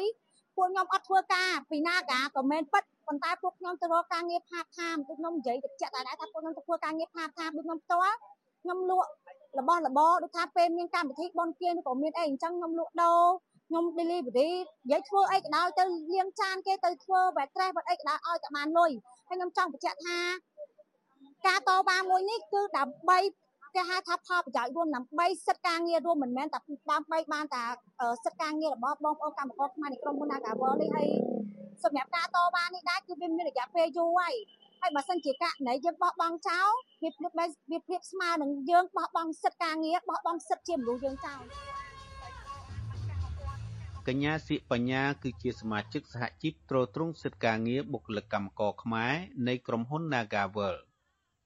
[0.57, 8.16] ពួកខ្ញុំអត់ធ្វើការពីណាកាក៏មិនពិតប៉ុន្តែពួកខ្ញុំទៅរកការងារ part time ពួកខ្ញុំនិយាយទៅចាក់តែដែរថាពួកខ្ញុំទៅធ្វើការងារ part time ដូចខ្ញុំផ្ទាល់
[8.62, 9.09] ខ្ញុំលក់
[9.59, 13.22] របស់របរដូចថាពេលមានកម្មវិធីបនគៀនក៏មានអីអញ្ចឹងខ្ញុំលក់ដូរ
[13.72, 14.50] ខ្ញុំ delivery
[14.84, 18.90] និយាយធ្វើអីក៏ដោយទៅលាងចានគេទៅធ្វើ waitress វត្តអីក៏ដោយឲ្យតែបានលុយ
[19.28, 20.18] ហើយខ្ញុំចង់បញ្ជាក់ថា
[21.46, 23.18] ការតវ៉ាមួយនេះគឺដើម្បី
[23.74, 26.58] គេហៅថាផលប្រយោជន៍រួមដើម្បីសិទ្ធិការងាររួមមិនមែនតែ
[26.90, 27.62] ដើម្បីបានតែ
[28.24, 31.08] សិទ្ធិការងាររបស់បងប្អូនកម្មករខ្មែរនៃក្រុមហ៊ុន Nagawal នេះហើយ
[31.84, 34.34] សម្រាប់ការតវ៉ានេះដែរគឺវាមានរយៈពេលយូរហើយ
[34.80, 36.68] ហើយបើសិនជាករណីយើងបោះបង់ចោល
[37.02, 37.32] វាព្រៀប
[37.70, 41.42] វាព្រៀបស្មើនឹងយើងបោះបង់សិទ្ធិការងារបោះបង់សិទ្ធិជាមនុស្សយើងចោល
[44.09, 49.14] កញ្ញាសៀកបញ្ញាគឺជាសមាជិកសហជីពទ្រទ្រង់សិទ្ធិការងារបុគ្គលិកកម្មករខ្មែរ
[49.48, 50.76] នៃក្រុមហ៊ុន Nagavel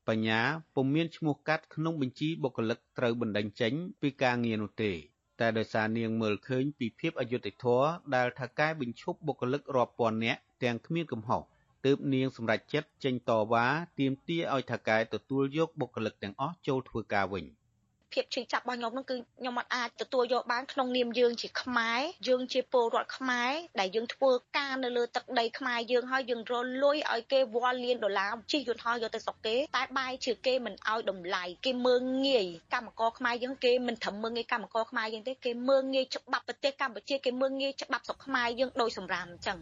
[0.08, 0.40] បញ្ញា
[0.74, 4.92] ពុំមានឈ្មោះកាត់ក្នុងបញ្ជីបុគ្គលិកត្រូវបណ្តេញចេញពីការងារនោះទេ
[5.40, 11.42] តែដោយសារនាងមើលឃើញពីភាពអយុត្តិធម៌ដែលថៅកែបញ្ឈប់បុគ្គលិករាប់ពាន់នាក់ទាំងគ្មានកំហុស
[11.84, 13.66] ទើបនាងសម្រេចចិត្តចេញតវ៉ា
[13.98, 17.46] ទាមទារឲ្យថៅកែទទួលយកបុគ្គលិកទាំងអស់ចូលធ្វើការវិញ។
[18.12, 39.58] ភាពឈឺចាប់របស់ខ្ញុំនឹងគឺខ្ញុំអត់អាចទទួលយកបានក្នុងនាមយើងជាខ្មែរយើងជាពលរដ្ឋខ្មែរដែលយើងធ្វើការនៅលើទឹកដីខ្មែរយើងហើយយើងរលុយឲ្យគេវល់លានដុល្លារជិះយន្តហោះយកទៅស្រុកគេតែបាយជាគេមិនឲ្យតម្លៃគេមើងងាយកម្មករខ្មែរយើងគេមិនត្រឹមមើងងាយកម្មករខ្មែរយើងទេគេមើងងាយច្បាប់ប្រទេសកម្ពុជាគេមើងងាយច្បាប់ស្រុកខ្មែរយើងដោយសម្រាមអញ្ចឹង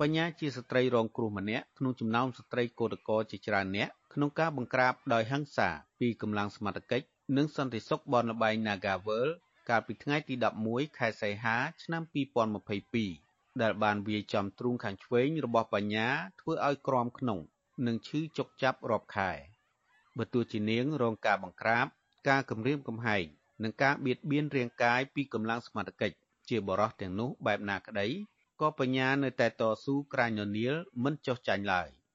[0.00, 3.88] បញ្ញាជាស្ត្រីរងគ្រោះម្នាក់ក្នុងចំណោមស្ត្រីកោតក្រជាច្រើនអ្នក
[4.18, 5.68] ក្នុងការបង្ក្រាបដោយហិង្សា
[6.00, 7.06] ពីកម្លាំងសមត្ថកិច្ច
[7.36, 9.26] និងសន្តិសុខបនលបែង Nagavel
[9.68, 10.34] កាលពីថ្ងៃទី
[10.66, 12.02] 11ខែសីហាឆ្នាំ
[12.82, 16.08] 2022ដែលបានវាយចំទ្រូងខាងឆ្វេងរបស់បញ្ញា
[16.40, 17.38] ធ្វើឲ្យក្រមក្នុង
[17.86, 19.30] និងឈឺចុកចាប់រាប់ខែ
[20.18, 21.86] បើទោះជានាងរងការបង្ក្រាប
[22.28, 23.24] ការគំរាមកំហែង
[23.62, 26.16] និងការបៀតបៀនរាងកាយពីកម្លាំងសមត្ថកិច្ច
[26.48, 28.06] ជាបរិះទាំងនោះបែបណាក្តី
[28.60, 31.90] ក៏បញ្ញានៅតែតស៊ូក្រាញននាលមិនចុះចាញ់ឡើយ។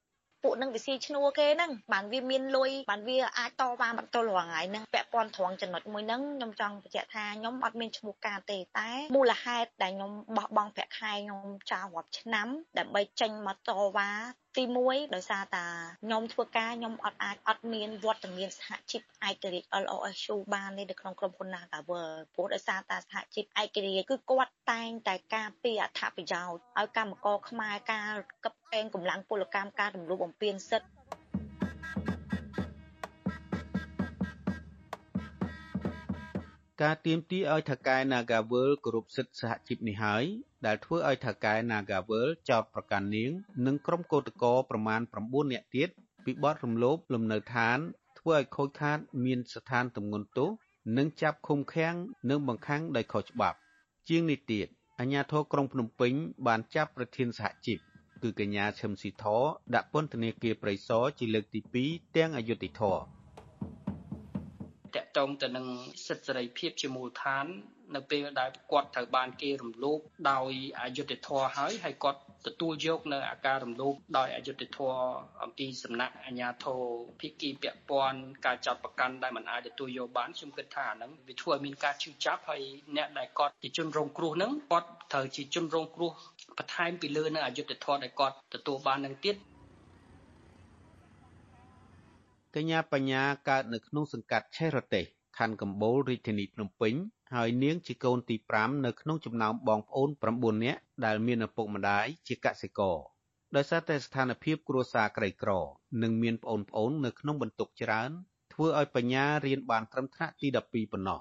[0.44, 14.10] ពួកនឹងវាស៊ីឈ្នួលគេហ្នឹងបានវាមានលុយបានវាអាចតវ៉ាបន្តរាល់ថ្ងៃហ្នឹងពាក់ព័ន្ធត្រង់ចំណុចមួយហ្នឹងខ្ញុំចង់បញ្ជាក់ថាខ្ញុំអត់មានឈ្មោះការទេតែមូលហេតុដែលខ្ញុំបោះបង់ប្រាក់ខែខ្ញុំចោលរាប់ឆ្នាំដើម្បីចេញមកតវ៉ា
[14.58, 15.66] ទី1ដោយសារតា
[16.04, 28.12] ខ្ញុំធ្វើការខ្ញុំអត់អាចអត់មានវត្តមានសហជីពឯករាជ្យ LOSU បានទេនៅក្នុងក្រុមហ៊ុន Nagawer ព្រោះដោយសារតាសហជីពឯករាជ្យគឺគាត់តែងតែការពីអត្ថប្រយោជន៍ឲ្យកម្មករខ្មែរការ
[28.46, 30.92] កឹប កេងកម្លាំងពលកម្មការរំលោភបំពានសិទ្ធិ
[36.82, 40.24] ការទៀមទីឲ្យថៅកែ Nagavel គោរពសិទ្ធិសហជីពនេះហើយ
[40.66, 43.32] ដែលធ្វើឲ្យថៅកែ Nagavel ចោទប្រកាន់នាង
[43.66, 45.90] និងក្រុមកោតក្រប្រមាណ9នាក់ទៀត
[46.26, 47.78] ពីបទរំលោភលំនៅឋាន
[48.20, 50.50] ធ្វើឲ្យខូចខាត មានស្ថានទម្ងន់ទោស
[50.98, 51.96] និងចាប់ឃុំឃាំង
[52.30, 53.58] និងបង្ខាំងដោយខុសច្បាប់
[54.10, 54.68] ជាងនេះទៀត
[55.00, 56.14] អាជ្ញាធរក្រុងភ្នំពេញ
[56.48, 57.80] បានចាប់ប្រធានសហជីព
[58.24, 59.26] គឺកញ្ញាឈឹមស៊ីធ
[59.76, 62.98] ដាក់ពន្ធនាគារព្រៃសរជាលើកទី2ទាំងអយុធធរ
[64.96, 65.68] តកតងទៅនឹង
[66.08, 67.46] សិទ្ធិសេរីភាពជាមូលដ្ឋាន
[67.96, 70.00] នៅពេលដែលគាត់ត្រូវបានគេរំលោភ
[70.32, 70.52] ដោយ
[70.82, 75.00] អយុត្តិធម៌ហើយហើយគាត់ទទួលយកនៅអាការរំលោភដោយអយុត្តិធម៌
[75.44, 76.82] អំពីសំណាក់អាជ្ញាធរ
[77.20, 82.62] ភិក្ខីពាក់ព័ន្ធការចាត់ប្រកាន់ដែលមិនអាចទទួលយកបានខ្ញុំគិតថាអាហ្នឹងវាធ្វើឲ្យមានការឈឺចាប់ហើយ
[82.96, 86.12] អ្នកដែលគាត់ជាជនរងគ្រោះហ្នឹងគាត់ត្រូវជាជនរងគ្រោះ
[86.58, 89.36] បន្ថែមពីលើនៅអយុត្តិធម៌ដែលគាត់ទទួលបាននឹងទៀត
[92.56, 95.06] កញ្ញាបញ្ញាកើតនៅក្នុងសង្កាត់ឆេះរទេស
[95.38, 96.93] ខណ្ឌកំបូលរាជធានីភ្នំពេញ
[97.36, 102.97] ហើយនាងជាកូនទី5នៅក្នុងចំណោមបងប្អូន9នាក់ដែលមានឪពុកម្ដាយជាកសិករ
[103.56, 105.52] ដោយសារតែស្ថានភាពគ្រួសារក្រីក្រ
[106.02, 108.12] និងមានប្អូនប្អូននៅក្នុងបន្ទុកច្រើន
[108.54, 111.20] ធ្វើឲ្យបញ្ញារៀនបានត្រឹមថ្នាក់ទី12ប៉ុណ្ណោះ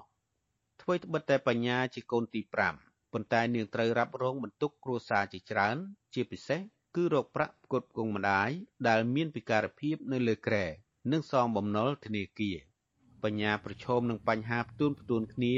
[0.81, 5.77] អ្វីត្បិតតែបញ្ញាជាកូនទី5 ប៉ុន្តែនាងត្រូវរ៉ាប់រងបន្ទុកគ្រួសារជាច្រើន
[6.13, 6.59] ជាពិសេស
[6.95, 8.49] គឺរកប្រាក់ផ្គត់ផ្គង់ម្ដាយ
[8.87, 10.65] ដែលមានពិការភាពនៅលើក្រែ
[11.11, 12.57] និងសងបំណុលធនាគារ
[13.23, 15.55] បញ្ញាប្រឈមនឹងបញ្ហាផ្ទួនផ្ទួនគ្នា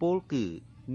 [0.00, 0.44] ពលគឺ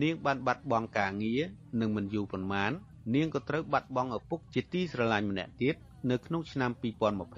[0.04, 1.42] នាងបានបាត់បង់ការងារ
[1.80, 2.72] និងមិនយូរប៉ុន្មាន
[3.16, 5.76] នាងក៏ត្រូវបាត់បង់ឪពុកជាទីស្រឡាញ់ម្នាក់ទៀត
[6.12, 6.72] នៅក្នុងឆ្នាំ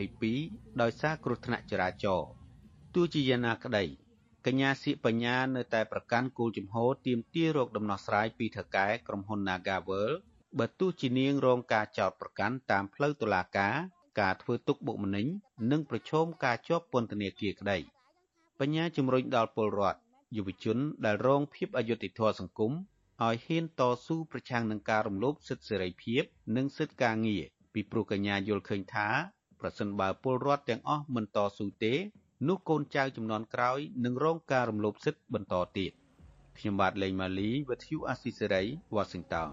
[0.07, 2.29] 2022ដោយសារគ្រោះថ្នាក់ចរាចរណ៍
[2.95, 3.83] ទោះជាយ៉ាងណាក្តី
[4.49, 10.11] កញ្ញាសៀកបញ្ញានៅតែប្រកាន់គោលជំហរទាមទាររកដំណោះស្រាយពីថៅកែក្រុមហ៊ុន Nagavel
[10.59, 13.75] បើទោះជានាងរងការចោទប្រកាន់តាមផ្លូវតុលាការ
[14.19, 15.27] ការធ្វើទុកបុកម្នេញ
[15.71, 17.77] និងប្រឈមការជាប់ពន្ធនាគារក្តី
[18.59, 19.99] បញ្ញាជំរុញដល់ពលរដ្ឋ
[20.37, 26.23] យុវជនដែលរងភាពអយុត្តិធម៌សង្គមឲ្យហ៊ានតស៊ូប្រឆាំងនឹងការរំលោភសិទ្ធិសេរីភាព
[26.55, 27.43] និងសិទ្ធិការងារ
[27.73, 29.07] ពីព្រោះកញ្ញាយល់ឃើញថា
[29.59, 31.95] ប្រសិនបើពលរដ្ឋទាំងអស់មិនតស៊ូទេ
[32.47, 35.91] នោះកូនចៅចំនួនក្រោយនឹងរងការរំលោភសិទ្ធិបន្តទៀត
[36.57, 38.63] ខ្ញុំបាទលេងម៉ាលីវិទ្យុអាស៊ីសេរី
[38.95, 39.49] Washington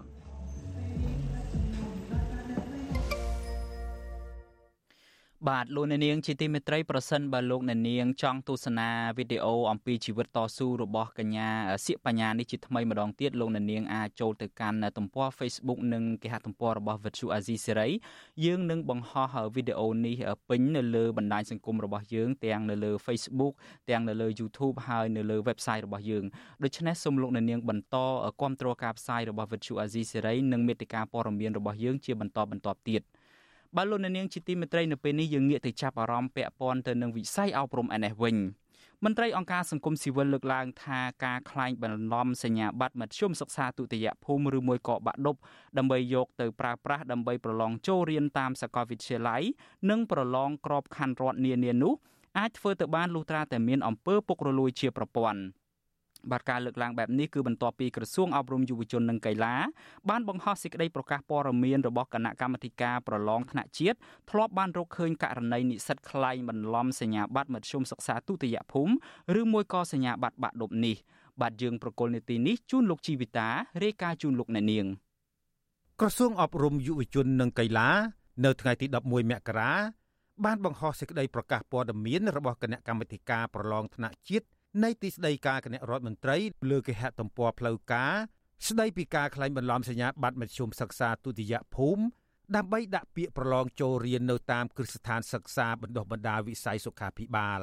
[5.45, 11.49] បាទលោកអ្នកនាងជាទីមេត្រីប្រសិនបើលោកអ្នកនាងចង់ទស្សនាវីដេអូអំពីជីវិតតស៊ូរបស់កញ្ញា
[11.85, 17.91] សៀកបញ្ញានេះជាថ្មីម្ដងទៀតលោកអ្នកនាងអាចចូលទៅកាន់ទំព័រ Facebook និងគេហទំព័ររបស់ Vuthu Azizi Serai
[18.45, 20.15] យើងនឹងបង្ហោះវីដេអូនេះ
[20.49, 23.53] ពេញនៅលើបណ្ដាញសង្គមរបស់យើងទាំងនៅលើ Facebook
[23.89, 26.23] ទាំងនៅលើ YouTube ហើយនៅលើ website របស់យើង
[26.63, 27.97] ដូច្នេះសូមលោកអ្នកនាងបន្ត
[28.41, 33.03] គ្រប់គ្រងការផ្សាយរបស់ Vuthu Azizi Serai និងមេតិការព័ត៌មានរបស់យើងជាបន្តបន្ទាប់ទៀត។
[33.77, 38.35] បើលោកអ្នកនាងជាទីមេត្រីនៅពេលនេះយើងងាកទៅចាប់អារម្មណ៍ពាក់ព័ន្ធទៅនឹងវិស័យអប់រំឯនេះវិញ
[39.03, 45.35] មន្ត្រីអង្គការសង្គមស៊ីវិលលើកឡើងថាការក្លែងបន្លំសញ្ញាបត្រមធ្យមសិក្សាទុតិយភូមិឬមួយក៏បាក់ឌុប
[45.77, 49.41] ដើម្បីយកទៅប្រើប្រាស់ដើម្បីប្រឡងចូលរៀនតាមសាកលវិទ្យាល័យ
[49.89, 51.93] និងប្រឡងក្របខ័ណ្ឌរដ្ឋនានានោះ
[52.37, 55.39] អាចធ្វើទៅបានលុះត្រាតែមានអំពើពុករលួយជាប្រព័ន្ធ។
[56.31, 59.55] បាទការលើកឡើងបែបនេះគឺបន្ទាប់ពីក្រសួងអប់រំយុវជននិងកីឡា
[60.09, 63.97] បានបង្ហោះសេចក្តីប្រកាសព័ត៌មានរបស់គណៈកម្មាធិការប្រឡងថ្នាក់ជាតិ
[64.31, 70.95] ធ្លាប់បានរកឃើញករណីនិស្សិតក្លែងបន្លំសញ្ញាបត្រមធ្យមសិក្សាទុតិយភូមិឬមួយក៏សញ្ញាបត្របាក់ឌុបនេះ
[71.41, 73.47] បាទយើងប្រកុលនីតិនេះជូនលោកជីវិតា
[73.83, 74.85] រាយការណ៍ជូនលោកអ្នកនាង
[76.01, 77.89] ក្រសួងអប់រំយុវជននិងកីឡា
[78.45, 79.71] នៅថ្ងៃទី11មករា
[80.45, 84.47] បានបង្ហោះសេចក្តីប្រកាសព័ត៌មានរបស់គណៈកម្មាធិការប្រឡងថ្នាក់ជាតិ
[84.83, 86.37] នៃទីស្តីការគណៈរដ្ឋមន្ត្រី
[86.71, 88.13] លើគេហទំព័រផ្លូវការ
[88.67, 92.03] ស្តីពីការក្លែងបន្លំសញ្ញាបត្រមធ្យមសិក្សាទុតិយភូមិ
[92.55, 97.61] ដើម្បីដាក់ពាក្យប្រឡងចូលរៀននៅតាមគ្រឹះស្ថានសិក្សាបណ្ដុះបណ្ដាលវិស័យសុខាភិបាល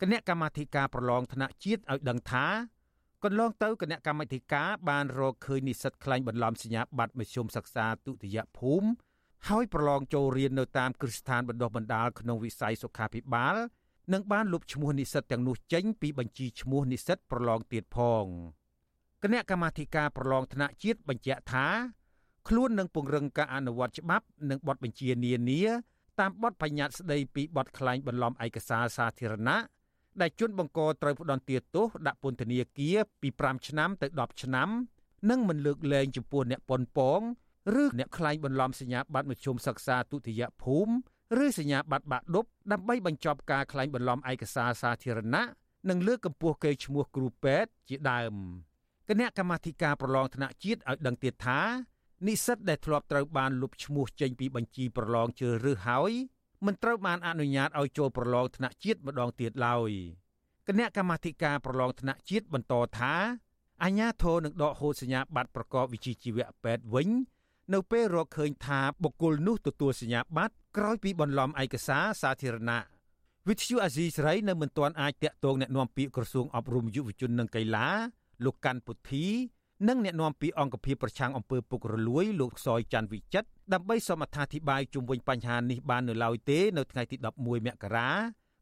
[0.00, 2.46] គណៈកម្មាធិការប្រឡងថ្នាក់ជាតិឲ្យដឹងថា
[3.24, 8.88] កន្លងទៅគណៈកម្មាធិការបានរកឃើញនិស្សិតក្លែងបន្លំសញ្ញាបត្រមធ្យមសិក្សាទុតិយភូមិ
[9.48, 13.56] ហើយប្រឡងចូលរៀននៅតាមគ្រឹះស្ថានបណ្ដុះបណ្ដាលក្នុងវិស័យសុខាភិបាល
[14.12, 18.24] និងបានលុបឈ្មោះនិស្សិតទាំងនោះចេញពីបញ្ជីឈ្មោះនិស្សិតប្រឡងទៀតផង
[19.22, 21.66] គណៈកម្មាធិការប្រឡងថ្នាក់ជាតិបញ្ជាក់ថា
[22.48, 25.62] ខ្លួននឹងពង្រឹងការអនុវត្តច្បាប់និងបទបញ្ជានានា
[26.20, 29.58] តាមបទបញ្ញត្តិស្តីពីបទក្លែងបន្លំឯកសារសាធារណៈ
[30.20, 34.68] ដែលជនបង្កត្រូវផ្ដន្ទាទោសដាក់ពន្ធនាគារពី5ឆ្នាំទៅ10ឆ្នាំ
[35.30, 37.20] និងមិនលើកលែងចំពោះអ្នកប៉ុនប៉ង
[37.82, 40.92] ឬអ្នកក្លែងបន្លំសញ្ញាបត្រមធ្យមសិក្សាទុតិយភូមិ
[41.40, 45.44] ឬសញ្ញាបត្របាក់ឌុបដើម្បីបញ្ចប់ការក្លែងបន្លំឯកសារសាធារណៈ
[45.88, 48.34] និងលើកកម្ពស់កេរ្តិ៍ឈ្មោះគ្រូពេទ្យជាដើម
[49.08, 51.60] គណៈកម្មាធិការប្រឡងថ្នាក់ជាតិឲ្យដឹងទៀតថា
[52.26, 56.12] និស្សិតដែលធ្លាប់ត្រូវបានលុបឈ្មោះចេញពីបញ្ជីប្រឡងជ្រើសរើសហើយ
[56.66, 59.90] មិនត្រូវបានអនុញ្ញាតឲ្យចូលប្រឡងថ្នាក់ជាតិម្ដងទៀតឡើយ
[60.68, 63.14] គណៈកម្មាធិការប្រឡងថ្នាក់ជាតិបន្តថា
[63.82, 67.08] អាជ្ញាធរនឹងដកហូតសញ្ញាបត្រប្រកបវិជ្ជាជីវៈពេទ្យវិញ
[67.72, 72.82] នៅពេលរកឃើញថាបុគ្គលនោះទទួលសញ្ញាបត្រក្រោយពីបន្លំឯកសារសាធារណៈ
[73.48, 77.88] វិទ្យុអាស៊ីសេរីនៅមិនទាន់អាចតាក់ទងអ្នកនាំពាក្យក្រសួងអប់រំយុវជននិងកីឡា
[78.44, 79.26] លោកកាន់ពុទ្ធី
[79.88, 88.10] និងអ្នកនាំពាក្យអង្គភាពប្រឆាំងអំពើពុករលួយលោកសយច័ន្ទវិចិត្រដើម្បីសូមអត្ថាធិប្បាយជុំវិញបញ្ហានេះបាននៅឡើយទេនៅថ្ងៃទី11មករា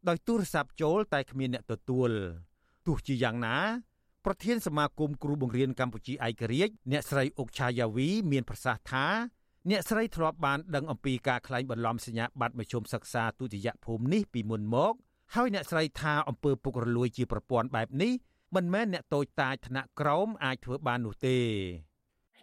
[0.07, 2.09] ដោយទូរស័ព្ទចូលតែគ្មានអ្នកទទួល
[2.85, 3.57] ទោះជាយ៉ាងណា
[4.25, 9.05] ប្រធានសមាគមគ្រូបង្រៀនកម្ពុជាឯករាជ្យអ្នកស្រីអុកឆាយាវីមានប្រសាសន៍ថា
[9.69, 14.93] អ្នកស្រីធ្លាប់បានដឹងអំពីការក្លែងបន្លំសញ្ញាបត្រមធ្យមសិក្សាទុតិយភូមិនេះពីមុនមក
[15.35, 18.13] ហើយអ្នកស្រីថាអំពើពុករលួយជាប្រព័ន្ធបែបនេះ
[18.55, 21.37] មិនមែនអ្នកតូចតាចថ្នាក់ក្រោមអាចធ្វើបាននោះទេ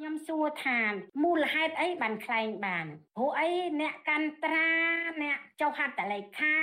[0.01, 0.81] ខ្ញុំសួរថា
[1.23, 2.87] មូលហេតុអីបានខ្លែងបាន
[3.17, 4.69] ព្រោះអីអ្នកកាន់ត្រា
[5.23, 6.57] អ្នកចុះហត្ថលេខា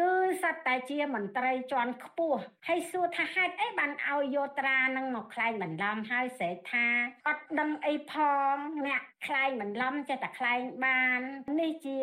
[0.00, 0.12] គឺ
[0.42, 6.86] សត្វតែជាមន្ត្រីជាន់ខ្ពស់ហើយសួរថាហេតុអីបានឲ្យយកត្រានឹងមកខ្លែងបន្លំហើយស្រែកថា
[7.28, 8.14] អត់ដឹងអីផ
[8.52, 8.54] ង
[8.86, 11.20] អ្នកខ្លែងបន្លំចេះតែខ្លែងបាន
[11.60, 11.96] នេះជា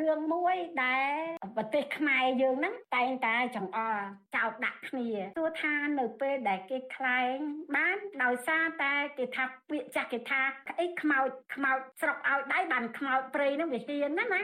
[0.00, 1.12] រឿងមួយដែល
[1.56, 7.36] ប្រទេសខ្មែរយើងហ្នឹងតែងតែចង្អល់ចោតដាក់គ្នាទោះថានៅពេលដែលគេខ្លែង
[7.76, 10.40] បានដោយសារតែគេថាពាក្យចាស់គេថា
[10.80, 14.42] អីខ្មោចខ្មោចស្រុកឲ្យដៃបានខ្មោចព្រៃហ្នឹងវាហ៊ានណាណា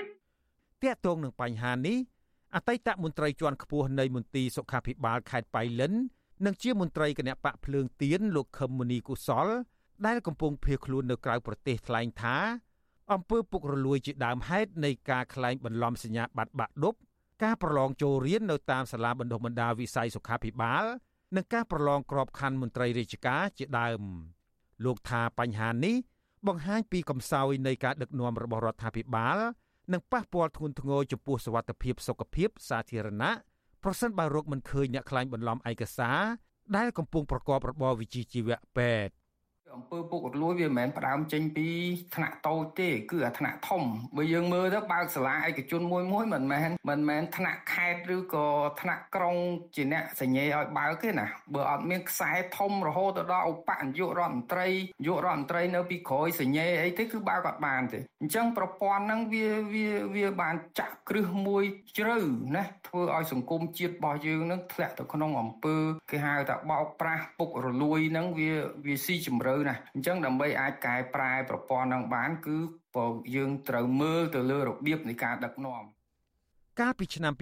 [0.83, 1.99] តាកតងនឹងបញ្ហានេះ
[2.55, 5.93] អតីតមន្ត្រីជាន់ខ្ពស់នៃមន្ទីរសុខាភិបាលខេត្តបៃលិន
[6.47, 9.47] និងជាមន្ត្រីគណៈបកភ្លើងទៀនលោកខឹមមុនីកុសល
[10.07, 12.37] ដែលកំពុងភៀសខ្លួននៅក្រៅប្រទេសថ្លែងថា
[13.13, 16.95] អំពើពុករលួយជាដើមហេតុនៃការក្លែងបន្លំសញ្ញាបត្របាក់ឌុប
[17.43, 20.85] ការប្រឡងចូលរៀននៅតាមសាលាបណ្ដុះបណ្ដាលវិស័យសុខាភិបាល
[21.37, 24.03] និងការប្រឡងក្របខ័ណ្ឌមន្ត្រីរាជការជាដើម
[24.85, 25.97] លោកថាបញ្ហានេះ
[26.47, 29.39] បង្ហាញពីកំសោយនៃការដឹកនាំរបស់រដ្ឋាភិបាល
[29.93, 33.33] និងប៉ះពាល់ធ្ងន់ធ្ងរចំពោះសវត្ថិភាពសុខភាពសាធារណៈ
[33.83, 36.21] ប្រសិនបើរកមិនឃើញអ្នកខ្លាញ់បន្លំឯកសារ
[36.77, 39.13] ដែលកំពុងប្រកបរបរវិជ្ជាជីវៈពេទ្យ
[39.77, 41.69] អំពើពុករលួយវាមិនមែនផ្ដើមចេញពី
[42.15, 43.83] ថ្នាក់តូចទេ គឺអាថ្នាក់ធំ
[44.17, 48.49] បើយើងមើលទៅបើកសាលាឯកជនមួយមួយមិនមែនមិនមែនថ្នាក់ខេត្តឬក៏
[48.81, 49.37] ថ្នាក់ក្រុង
[49.77, 54.69] ជាអ្នកសញ្ញេឲ្យបើកទេណាបើអត់មានខ្សែធំរហូតទៅដល់ឧបនាយករដ្ឋមន្ត្រី
[55.07, 61.65] យករដ្ឋមន្ត្រីនៅពីក្រោយសញ្ញេអីទេគឺបើកអត់បានទេអញ្ចឹងប្រព័ន្ធហ្នឹងវាវាវាបានចាក់គ្រឹះមួយ
[61.99, 62.19] ជ្រៅ
[62.57, 65.77] ណាធ្វើឲ្យសង្គមជាតិរបស់យើងនឹងធ្លាក់ទៅក្នុងអំពើ
[66.11, 68.53] គេហៅថាបោកប្រាស់ពុករលួយហ្នឹងវា
[68.87, 72.57] វាស៊ីជម្រៅណាស់អញ្ចឹងដើម្បីអាចកែប្រែប្រព័ន្ធនឹងបាន គឺ
[72.97, 73.07] បើ
[73.37, 75.83] យើងត្រូវមើលទៅលើរបៀបនៃការដឹកនាំ
[76.81, 77.33] កាលពីឆ្នាំ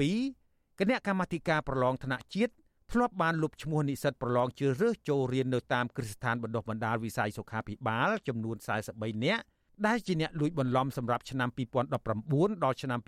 [0.00, 2.52] 2022គណៈកម្មាធិការប្រឡងថ្នាក់ជាតិ
[2.92, 8.56] ធ្លាប់បានលុបឈ្មោះនិស្សិតប្រឡងជ្រើសរើសចូលរៀននៅតាមគ្រឹះស្ថានបណ្ដុះបណ្ដាលវិស័យសុខាភិបាលចំនួន
[8.90, 9.42] 43នាក់
[9.86, 13.00] ដែលជាអ្នកលួចបន្លំសម្រាប់ឆ្នាំ2019ដល់ឆ្នាំ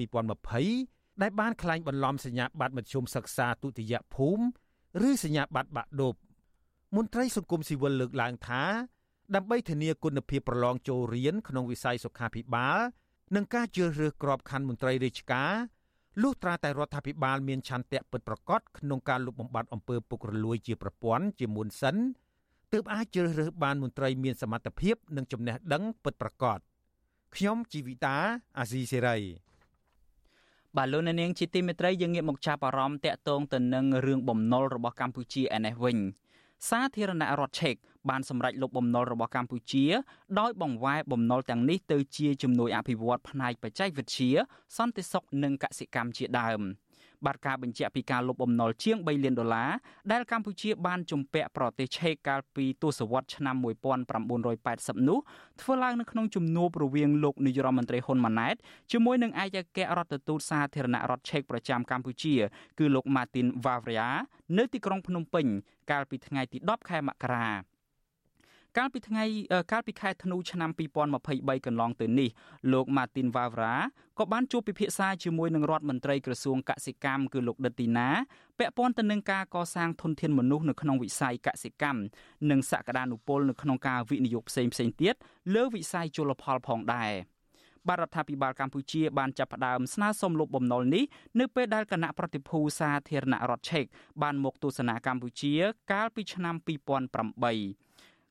[0.57, 4.45] 2020ដែលបានក្លែងបន្លំសញ្ញាបត្រមធ្យមសិក្សាទុតិយភូមិ
[5.09, 6.15] ឬសញ្ញាបត្របាក់ឌុប
[6.97, 8.63] មន្ត្រីសង្គមស៊ីវិលលើកឡើងថា
[9.35, 12.79] ដើម្បីធានាគុណភាពប្រឡងចូលរៀនក្នុងវិស័យសុខាភិបាល
[13.35, 15.53] និងការជ្រើសរើសក្របខ័ណ្ឌមន្ត្រីរាជការ
[16.23, 21.97] លុះត្រាតែរដ្ឋាភិបាលមានឆន្ទៈពិតប្រាកដក្នុងការលុបបំបាត់អំពើពុករលួយជាប្រព័ន្ធជាមុនសិន
[22.73, 26.59] ទើបអាចជ្រើសរើសបានមន្ត្រីមានសមត្ថភាពនិងចំណេះដឹងពិតប្រាកដ
[27.35, 28.17] ខ្ញុំជីវិតា
[28.59, 29.19] អាស៊ីសេរី
[30.77, 35.99] បាទលោកនាងជាទីមេត្រីយើងងាកមកចាប់អារម្មណ៍តាក់ទងទៅនឹងរឿងបំណុលរបស់កម្ពុជាឯនេះវិញ
[36.69, 37.75] សាធារណរដ្ឋឆេក
[38.09, 39.85] បានសម្រេចលុបបំណុលរបស់កម្ពុជា
[40.41, 44.31] ដោយបង្វែរបំណុលទាំងនេះទៅជាជំនួយអភិវឌ្ឍផ្នែកបច្ចេកវិទ្យា
[44.77, 46.61] សន្តិសុខនិងកសិកម្មជាដើម។
[47.27, 49.71] បាទការបញ្ជាក់ពីការលុបបំណុលជាង3លានដុល្លារ
[50.13, 53.57] ដែលកម្ពុជាបានជំពាក់ប្រទេសឆេកកាលពីទសវត្សរ៍ឆ្នាំ
[54.33, 55.19] 1980នោះ
[55.61, 58.57] ធ្វើឡើងនៅក្នុងជំនួបរវាងលោកនាយរដ្ឋមន្ត្រីហ៊ុនម៉ាណែត
[58.93, 62.35] ជាមួយនឹងឯកអគ្គរដ្ឋទូតសាធារណរដ្ឋឆេកប្រចាំកម្ពុជា
[62.79, 64.09] គឺលោក Martin Vavria
[64.59, 65.47] នៅទីក្រុងភ្នំពេញ
[65.91, 67.49] កាលពីថ្ងៃទី10ខែមករា
[68.79, 69.25] កាលពីថ្ងៃ
[69.73, 70.71] កាលពីខែធ្នូឆ្នាំ
[71.19, 72.31] 2023កន្លងទៅនេះ
[72.73, 73.75] លោក Martin Vavra
[74.19, 78.09] ក៏បានជួបពិភាក្សាជាមួយនឹងរដ្ឋមន្ត្រីក្រសួងកសិកម្មគឺលោកដិតទីណា
[78.59, 82.01] ពាក់ព័ន្ធទៅនឹងការកសាងធនធានមនុស្សនៅក្នុងវិស័យកសិកម្ម
[82.51, 84.73] និងសក្តានុពលនៅក្នុងការវិនិយោគផ្សេងៗ
[85.03, 85.15] ទៀត
[85.55, 87.13] លើវិស័យជលផលផងដែរ
[87.89, 91.05] បាទរដ្ឋាភិបាលកម្ពុជាបានចាប់ផ្ដើមស្នើសុំលុបបំណុលនេះ
[91.41, 93.85] នៅពេលដែលគណៈប្រតិភូសាធារណរដ្ឋឆេក
[94.23, 95.53] បានមកទស្សនាកម្ពុជា
[95.93, 97.85] កាលពីឆ្នាំ2008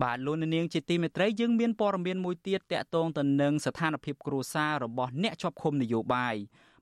[0.02, 6.34] បាទលោកនាងជាទីមេត្រីយើងមានព័ត៌មានមួយទៀតតាក់ទងទៅនឹងស្ថានភាពគ្រួសាររបស់អ្នកជាប់ឃុំនយោបាយ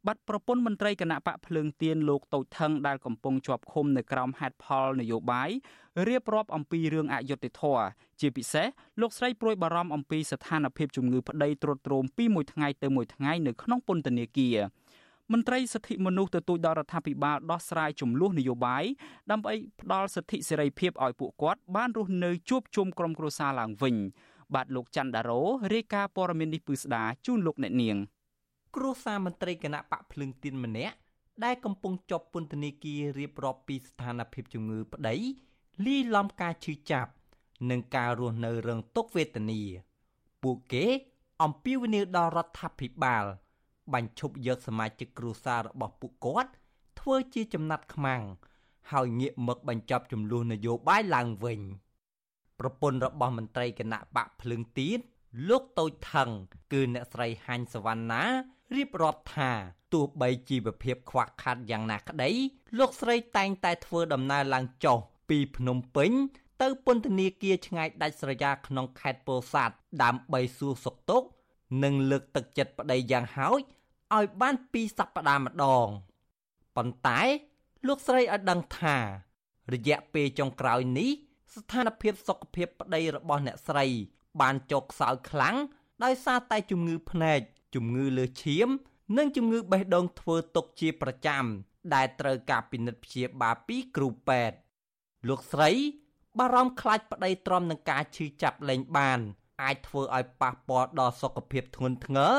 [0.07, 5.51] បាត់ប្រពន្ធមន្ត្រីគណៈបកភ្លើងទៀនលោកតូចថងដែលកំពុងជាប់ឃុំនៅក្រោមហេតុផលនយោបាយ
[6.09, 7.85] រៀបរាប់អំពីរឿងអយុត្តិធម៌
[8.21, 8.67] ជាពិសេស
[9.01, 14.57] លោកស្រីព្រួយបារម្ភអំពីស្ថានភាពជំងឺ ប្តីទ្រុឌទ្រោមពីមួយថ្ងៃទៅមួយថ្ងៃនៅក្នុងពន្ធនាគារ
[15.33, 18.85] មន្ត្រីសិទ្ធិមនុស្សទទូចដល់រដ្ឋាភិបាលដោះស្រាយចំនួននយោបាយ
[19.31, 23.97] ដើម្បីផ្ដល់សិទ្ធិសេរីភាពឲ្យពួកគាត់បានរស់នៅជួបជុំក្រុមគ្រួសារឡើងវិញ
[24.55, 25.41] បាទលោកច័ន្ទដារ៉ូ
[25.75, 27.97] រាយការណ៍ព័ត៌មាននេះពឺស្ដាជូនលោកអ្នកនាង
[28.77, 30.97] គ្រួសារមន្ត្រីគណៈបកភ្លឹងទៀនម្នាក់
[31.45, 35.17] ដែលកំពុងជាប់ពន្ធនាគាររៀបរាប់ពីស្ថានភាពជំងឺប្តី
[35.87, 37.11] លីលំការឈឺចាប់
[37.71, 39.61] និងការរស់នៅរងទុក្ខវេទនា
[40.43, 40.85] ពួកគេ
[41.43, 43.25] អំពាវនាវដល់រដ្ឋាភិបាល
[43.93, 46.51] បញ្ឈប់យកសមាជិកគ្រួសាររបស់ពួកគាត់
[47.01, 48.23] ធ្វើជាចំណាត់ខ្មាំង
[48.93, 51.61] ហើយងាកមកបញ្ចប់ចំនួននយោបាយឡើងវិញ
[52.59, 54.99] ប្រពន្ធរបស់មន្ត្រីគណៈបកភ្លើងទៀន
[55.49, 56.31] លោកតូចថង
[56.73, 58.23] គឺអ្នកស្រីហាញ់សវណ្ណា
[58.77, 59.51] រៀបរាប់ថា
[59.93, 62.31] ទោះបីជីវភាពខ្វះខាតយ៉ាងណាក្តី
[62.79, 66.13] លោកស្រីតែងតែធ្វើដំណើរឡើងចុះពីភ្នំពេញ
[66.63, 71.27] ទៅពន្ធនាគារឆ្ងាយដាច់ស្រយាលក្នុងខេត្តពោធិ៍សាត់ដើម្បីសួរសុខទុក្ខ
[71.83, 73.61] និងលើកទឹកចិត្តប្តីយ៉ាងហោច
[74.13, 75.89] ឲ្យបានពីរសប្តាហ៍ម្ដង
[76.77, 77.21] ប៉ុន្តែ
[77.87, 78.97] លោកស្រីឲ្យដឹងថា
[79.73, 81.11] រយៈពេលចុងក្រោយនេះ
[81.55, 83.87] ស្ថានភាពសុខភាពប្តីរបស់អ្នកស្រី
[84.41, 85.57] បានចុះខ្សោយខ្លាំង
[86.05, 87.41] ដោយសារតែជំងឺភ្នែក
[87.75, 88.69] ជំងឺលើឈាម
[89.17, 91.45] និងជំងឺបេះដូងធ្វើទុកជាប្រចាំ
[91.95, 94.57] ដែលត្រូវការពិនិត្យព្យាបាលពីគ្រូពេទ្យ
[95.29, 95.71] លោកស្រី
[96.39, 99.21] បារម្ភខ្លាចប្តីទ្រាំនឹងការឈឺចាប់លែងបាន
[99.63, 102.35] អាចធ្វើឲ្យប៉ះពាល់ដល់សុខភាពធ្ងន់ធ្ងរ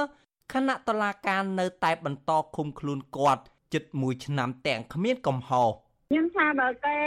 [0.54, 3.44] ខណៈតឡាការនៅតែបន្តឃុំខ្លួនគាត់
[3.74, 5.70] ជិត1ឆ្នាំទាំងគ្មានកំហុស
[6.10, 6.98] ខ្ញុំថាបើតែ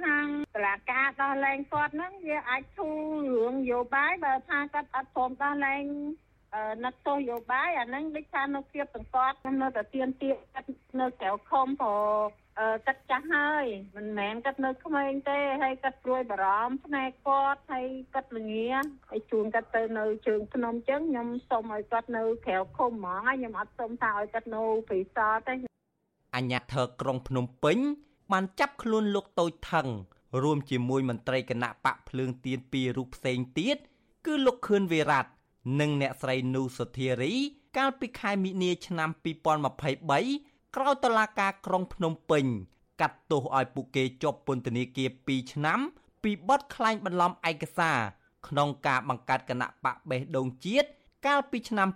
[0.00, 0.26] ខាង
[0.56, 2.98] តឡាការដោះលែងគាត់ហ្នឹងវាអាចធូរ
[3.34, 5.82] រឿងនយោបាយបើថាគាត់អត់ព្រមដោះលែង
[6.84, 10.68] នឹកទោសយោបាយអាហ្នឹងដូចថានៅគៀបទាំងគាត់នៅតែទៀនទៀគាត់
[11.00, 12.02] នៅក្រៅខំព្រោះ
[12.86, 13.64] គាត់ចាស់ហើយ
[13.96, 18.68] មិនមែនគាត់នៅក្មេងទេហើយគាត់ព្រួយបារម្ភផ្នែកគាត់ហើយគាត់ល្ងា
[19.10, 25.54] ហើយជួនគាត់ទៅនៅជើងភ្នំចឹងខ្ញុំសុំឲ្យគាត់នៅក្រៅឃុំហ្មងហើយខ្ញុំអត់សុំថាឲ្យគាត់នៅព្រីសតទេ
[26.36, 27.78] អញ្ញាធិក្រុងភ្នំពេញ
[28.32, 29.88] បានចាប់ខ្លួនលោកតូចថង
[30.42, 33.76] រួមជាមួយមន្ត្រីគណៈបកភ្លើងទៀនពីររូបផ្សេងទៀត
[34.26, 35.26] គឺលោកខឿនវិរៈ
[35.80, 37.34] និងអ្នកស្រីនូសុធារី
[37.76, 39.10] កាលពីខែមិនិនាឆ្នាំ
[39.86, 42.44] 2023 ក្រោយតុលាការក្រុងភ្នំពេញ
[43.00, 45.78] កាត់ទោសឲ្យពួកគេជាប់ពន្ធនាគារ2ឆ្នាំ
[46.22, 47.98] ពីបទក្លែងបន្លំឯកសារ
[48.48, 50.88] ក្នុងការបង្កើតគណៈបកបេះដូងជាតិ
[51.26, 51.88] កាលពីឆ្នាំ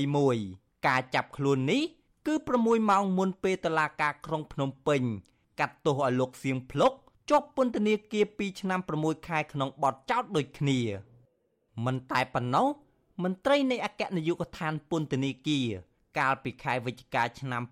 [0.00, 1.82] 2021ការចាប់ខ្លួននេះ
[2.26, 5.02] គឺ6ម៉ោងមុនពេលតុលាការក្រុងភ្នំពេញ
[5.60, 6.92] កាត់ទោសឲ្យលោកសៀងភ្លុក
[7.30, 10.78] ជាប់ពន្ធនាគារ2ឆ្នាំ6ខែក្នុងបទចោទដូចគ្នា
[11.84, 12.66] មិនតែប៉ុណ្ណោះ
[13.22, 15.68] មន្ត្រីនៃអគ្គនាយកដ្ឋានពន្ធនាគារ
[16.18, 17.62] កាលពីខែវិច្ឆិកាឆ្នាំ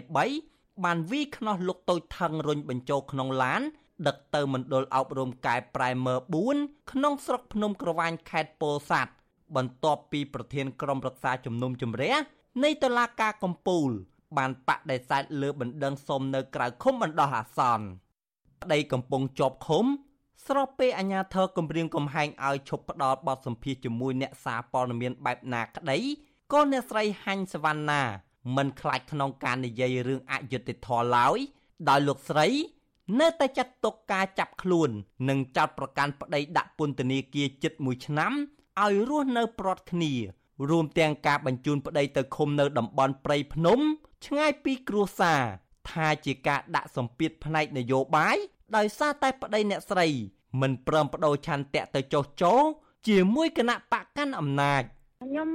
[0.00, 3.62] 2023បានវីខ្នោះលោកតូចថងរុញបញ្ចូលក្នុងឡាន
[4.08, 6.14] ដឹកទៅមណ្ឌលអប់រំកែប្រែមើ
[6.52, 9.12] 4ក្នុងស្រុកភ្នំក្រវាញខេត្តពោធិ៍សាត់
[9.56, 12.14] បន្ទាប់ពីប្រធានក្រុមប្រឹក្សាជំនុំជម្រះ
[12.64, 13.88] នៃតុលាការកំពូល
[14.38, 17.86] បានបដិសេធលើបណ្ដឹងសុំនៅក្រៅឃុំបណ្ដោះអាសន្ន
[18.62, 19.84] ប្តីកំពុងជាប់ឃុំ
[20.46, 25.98] ស្របពេលអាញាធរគម្រាមកំហែងឲ្យឈប់ផ្ដល់បទសម្ភាសជាមួយអ្នកសារព័ត៌មានបែបណាក្តី
[26.52, 28.02] ក៏អ្នកស្រីហាញ់សវណ្ណា
[28.56, 31.38] មិនខ្លាចក្នុងការនិយាយរឿងអយុត្តិធម៌ឡើយ
[31.88, 32.48] ដោយលោកស្រី
[33.20, 34.90] នៅតែចាត់ទុកការចាប់ខ្លួន
[35.28, 38.32] និងចោទប្រកាន់ប្តីដាក់ពន្ធនាគារជិត1ឆ្នាំ
[38.82, 40.12] ឲ្យរស់នៅប្រត់គ្នា
[40.70, 43.78] រួមទាំងការបញ្ជូនប្តីទៅឃុំនៅតំបន់ព្រៃភ្នំ
[44.26, 45.42] ឆ្ងាយពីគ្រួសារ
[45.90, 48.36] ថាជាការដាក់សម្ពាធផ្នែកនយោបាយ
[48.76, 50.08] ដោយសារតែប្តីអ្នកស្រី
[50.60, 52.54] មិនព្រមបដូរឆន្ទៈទៅចុះចោ
[53.08, 54.82] ជាមួយគណៈបកកាន់អំណាច
[55.22, 55.48] ខ្ញុំ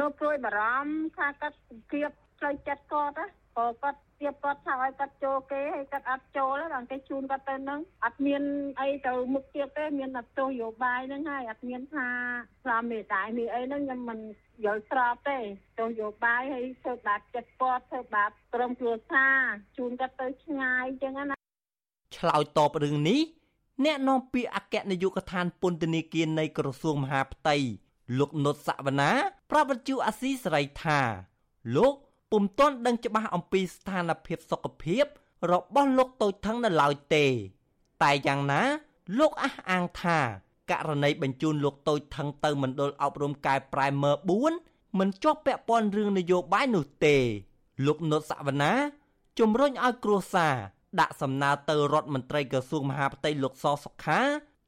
[0.00, 1.58] នៅព្រួយបារម្ភថាគាត់
[1.92, 8.42] គៀបផ្លូវចិត្តគាត់ណាក៏គាត់ទៀបគាត់ថាឲ្យគាត់ចូលគេហើយគាត់អត់ចូលដល់គេជូនគាត់ទៅនឹងអត់មាន
[8.80, 12.08] អីទៅមុខទៀតទេមានតែទោសយោបាយហ្នឹងហើយអត់មានថា
[12.64, 14.18] ស្រាមេតាយនេះអីហ្នឹងខ្ញុំមិន
[14.64, 15.38] យល់ស្របទេ
[15.78, 19.38] ទោសយោបាយហើយធ្វើបាបចិត្តគាត់ធ្វើបាបក្រុមគ្រួសារ
[19.78, 21.36] ជូនគាត់ទៅឆ្ងាយអញ្ចឹងណា
[22.16, 23.20] ឆ្លើយតបរឿងនេះ
[23.84, 27.56] អ្នកនាំពាក្យអគ្គនាយកដ្ឋានពន្ធនាគារនៃក្រសួងមហាផ្ទៃ
[28.18, 29.10] លោកនុតសវណ្ណា
[29.50, 31.00] ប្រាប់វិទ្យុអាស៊ីសេរីថា
[31.76, 31.94] លោក
[32.30, 35.04] ពុំទាន់ដឹងច្បាស់អំពីស្ថានភាពសុខភាព
[35.52, 37.26] របស់លោកតូចថងនៅឡើយទេ
[38.02, 38.62] តែយ៉ាងណា
[39.18, 40.18] លោកអះអាងថា
[40.70, 44.12] ករណីបញ្ជូនលោកតូចថងទៅមណ្ឌលអប់រំកែប្រែមើ
[44.54, 47.16] 4មិនជាប់ពាក់ព័ន្ធរឿងនយោបាយនោះទេ
[47.86, 48.72] លោកនុតសវណ្ណា
[49.38, 50.56] ជំរុញឲ្យគ្រួសារ
[51.00, 54.20] ដាក់សំណើទៅរដ្ឋមន្ត្រីក្រសួងមហាផ្ទៃលោកសសុខា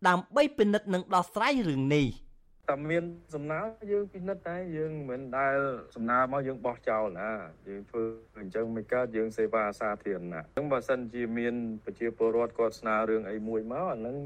[0.08, 2.31] ដើម្បីពិនិត្យនិងដោះស្រាយរឿងនេះអ
[2.72, 3.04] តែមាន
[3.34, 3.60] សំណើ
[3.92, 5.58] យើងពិនិត្យតែយើងមិនដែល
[5.96, 7.30] សំណើមកយើងបោះចោលណា
[7.68, 8.02] យើងធ្វើ
[8.40, 11.54] អញ្ចឹងមិនកើតយើងសេវាសាធារណៈអញ្ចឹងបើសិនជាមាន
[11.84, 14.16] ប្រជាពលរដ្ឋគាត់ស្នើរឿងអីមួយមកអាហ្នឹង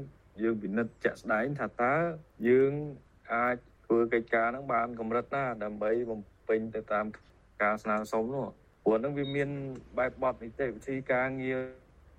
[0.41, 1.95] យើងពិនិត្យជាក់ស្ដែងថាតើ
[2.49, 2.71] យើង
[3.33, 7.05] អាចធ្វើកិច្ចការហ្នឹងបានកម្រិតណាដើម្បីបំពេញទៅតាម
[7.63, 8.47] ការស្នើសុំនោះ
[8.83, 9.49] ព្រោះហ្នឹងវាមាន
[9.97, 11.59] បែបបទនីតិវិធីការងារ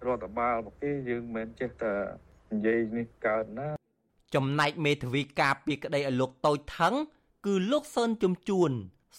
[0.07, 1.95] រដ្ឋបាលមកគេយើងមិនមែនចេះតែ
[2.53, 3.69] និយាយនេះកើតណា
[4.35, 6.95] ចំណែកមេធាវីការពីក្តីឲ្យលោកតូចថង
[7.47, 8.71] គឺលោកសឿនជំជួន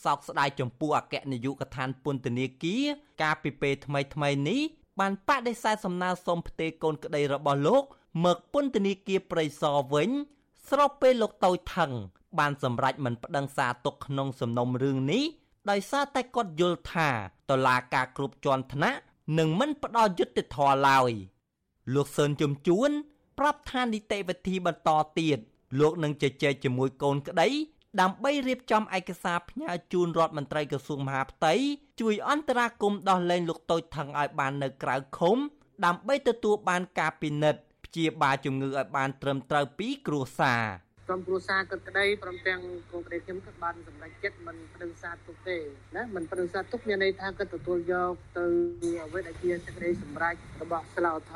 [0.03, 2.83] សោកស្ដាយចំពោះអគ្គនាយកដ្ឋានពន្ធនាគារ
[3.23, 4.61] ការពីពេលថ្មីថ្មីនេះ
[4.99, 7.83] បានបដិសេធសំណើសុំផ្ទេរកូនក្តីរបស់លោក
[8.25, 10.09] មកពន្ធនាគារព្រៃសរវិញ
[10.69, 11.91] ស្របពេលលោកតូចថង
[12.39, 15.23] បានសម្រេចមិនប្តឹងសារទុកក្នុងសំណុំរឿងនេះ
[15.69, 17.09] ដោយសារតែគាត់យល់ថា
[17.49, 18.99] តឡាការគ្រប់ជាន់ថ្នាក់
[19.39, 21.11] នឹងមិនផ្ដល់យុត្តិធម៌ឡើយ
[21.93, 22.91] លោកសឿនជំជួន
[23.39, 25.37] ប្រាប់ថានីតិវិធីបន្តទៀត
[25.79, 27.49] លោកនឹងជជែកជាមួយកូនក្តី
[28.01, 31.53] ដើម្បីរៀបចំឯកសារផ្ញើជូនរដ្ឋមន្ត្រីក្រសួងមហាផ្ទៃ
[32.01, 35.37] ជួយអន្តរាគមន៍ដោះលែងលោកតូចថងឲ្យបាននៅក្រៅឃុំ
[35.85, 40.63] ដើម្បីទទួលបានការពិនិត្យព្យាបាលជំងឺឲ្យបានត្រឹមត្រូវពីគ្រួសារ
[41.07, 42.59] ក្រុមគ្រួសារគិតក្តីព្រមទាំង
[42.91, 45.57] កូនក្តីខ្ញុំក៏បានសម្រេចចិត្តមិនបដិសេធទុកទេ
[45.95, 48.45] ណាមិនបដិសេធទុកមានន័យថាគិតទទួលយកទៅ
[49.05, 51.35] អ្វីដែលជាសេចក្តីសម្រេចរបស់ស្លាវថ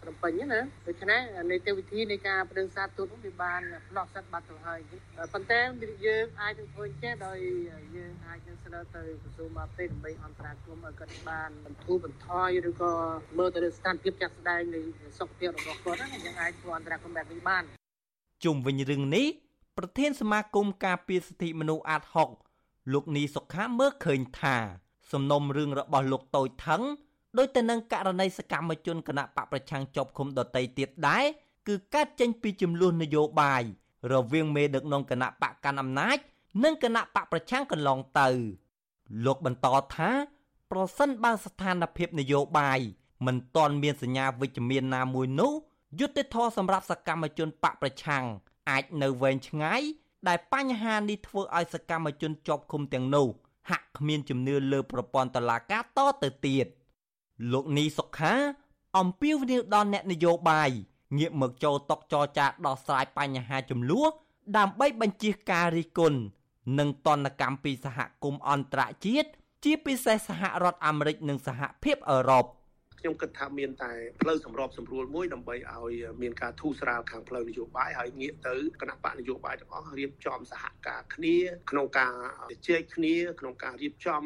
[0.00, 1.20] ររំពេញណាដូច្នេះ
[1.50, 4.80] នីតិវិធីនៃការបដិសេធទូតនោះវាបានផ្ដោះសិទ្ធបាត់ទៅហើយ
[5.32, 5.60] ប៉ុន្តែ
[6.06, 7.38] យើងអាចនឹងធ្វើចេះដោយ
[7.96, 12.92] យើងអាចនឹងស្នើទៅក្រសួងមកទេដើម្បីអន្តរាគមន៍ឲ្យគាត់បានបន្ធូរបន្ថយឬក៏
[13.38, 14.80] មើលទៅលើស្ថានភាពចាក់ស្ដែងនៃ
[15.18, 17.64] សុខភាពរបស់គាត់ណាយើងអាចធ្វើអន្តរាគមន៍បែបនេះបាន
[18.44, 19.26] ជុំវិញរឿងនេះ
[19.78, 22.02] ប្រធានសមាគមការពារសិទ្ធិមនុស្សអាត
[22.48, 24.56] 6លោកនីសុខាមើលឃើញថា
[25.12, 26.82] សំណុំរឿងរបស់លោកតូចថង
[27.36, 31.24] ដោយទៅនឹងករណីសកម្មជនគណៈបកប្រឆាំងជាប់ឃុំដតីទៀតដែរ
[31.68, 33.62] គឺកើតចេញពីចំនួននយោបាយ
[34.12, 36.18] រវាងមេដឹកនាំគណៈបកកាន់អំណាច
[36.64, 38.28] និងគណៈបកប្រឆាំងកន្លងទៅ
[39.24, 39.66] លោកបន្ត
[39.96, 40.10] ថា
[40.70, 42.80] ប្រសិនបើស្ថានភាពនយោបាយ
[43.26, 45.52] មិនទាន់មានសញ្ញាវិជ្ជមានណាមួយនោះ
[46.00, 48.24] យុទ្ធធរសម្រាប់សកម្មជនបកប្រឆាំង
[48.70, 49.82] អាចនៅវែងឆ្ងាយ
[50.28, 53.28] ដែលបញ្ហានេះធ្វើឲ្យសកម្មជនជាប់ឃុំទាំងនោះ
[53.70, 56.66] ហាក់គ្មានជំនឿលើប្រព័ន្ធតុលាការតទៅទៀត
[57.52, 58.34] លោកនីសុខា
[58.98, 60.70] អំពាវនាវដល់អ្នកនយោបាយ
[61.18, 64.10] ងាកមកចូលតុចរចាដោះស្រាយបញ្ហាចំនួន
[64.56, 66.18] ដើម្បីបញ្ជៀសការរិះគន់
[66.78, 69.28] និងតនកម្មពីសហគមន៍អន្តរជាតិ
[69.64, 72.44] ជាពិសេសសហរដ្ឋអាមេរិកនិងសហភាពអឺរ៉ុប
[72.98, 73.92] ខ្ញុំគិតថាមានតែ
[74.22, 75.92] ផ្លូវសម្របសម្រួលមួយដើម្បីឲ្យ
[76.22, 81.36] មានការធូរស្រាលខាងផ្លូវនយោបាយហើយងាកទៅគណៈបកនយោបាយទាំងអស់រៀបចំសហការគ្នា
[81.70, 82.14] ក្នុងការ
[82.50, 84.22] ជជែកគ្នា ក្នុងការរៀបចំ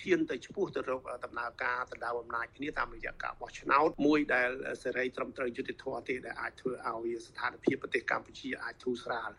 [0.00, 4.50] ឈានទៅឆ្ពោះទៅរកដំណើរការដណ្ដើមអំណាចគ្នាតាមរយៈការបោះឆ្នោតមួយដែល
[4.82, 9.30] សេរីត្រឹមត្រូវយុត្តិធម៌ទេដែលអាចធ្វើឲ្យស្ថានភាពប្រទេសកម្ពុជាអាចធូរស្រាល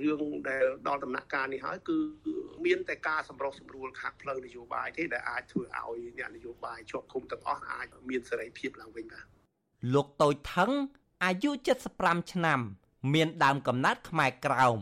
[0.00, 1.96] រឿងដែលដល់ដំណាក់កាលនេះហើយគឺ
[2.66, 9.26] មានតែការសម្រុះសម្រួលខាងផ្លូវនយោបាយទេដែលអាចធ្វើឲ្យអ្នកនយោបាយជាប់ឃុំទាំងអស់អាចមានសេរីភាពឡើងវិញបាទ
[9.94, 10.70] លោកតូចថង
[11.24, 11.50] អាយុ
[11.90, 12.60] 75ឆ្នាំ
[13.14, 14.78] មានដើមកំណត់ខ្មែរក្រោម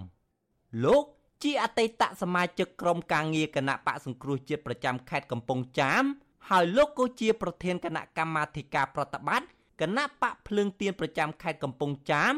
[0.84, 1.04] លោក
[1.42, 6.04] ជាអតីតសមាជិកក្រុមការងារគណៈបកសង្គ្រោះជាតិប្រចាំខេត្តកំពង់ចាម
[6.48, 9.46] ហើយលោកក៏ជាប្រធានគណៈកម្មាធិការប្រតិបត្តិ
[9.80, 12.32] គណៈបកភ្លើងទៀនប្រចាំខេត្តកំពង់ចាម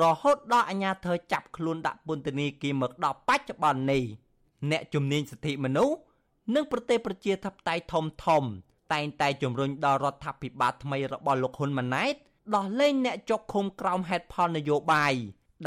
[0.00, 4.02] រហូតដល់អាជ្ញាធរចាប់ខ្លួនដាក់ពន្ធនាគារមកដល់បច្ចុប្បន្ននេះ
[4.70, 5.96] អ្នកជំនាញសិទ្ធិមនុស្ស
[6.54, 8.44] និងប្រទេសប្រជាធិបតេយ្យធំធំ
[8.92, 12.14] តែងតែជំរុញដល់រដ្ឋាភិបាលថ្មីរបស់លោកហ៊ុនម៉ាណែត
[12.54, 15.14] ដោះលែងអ្នកជាប់ឃុំក្រោមហេតុផលនយោបាយ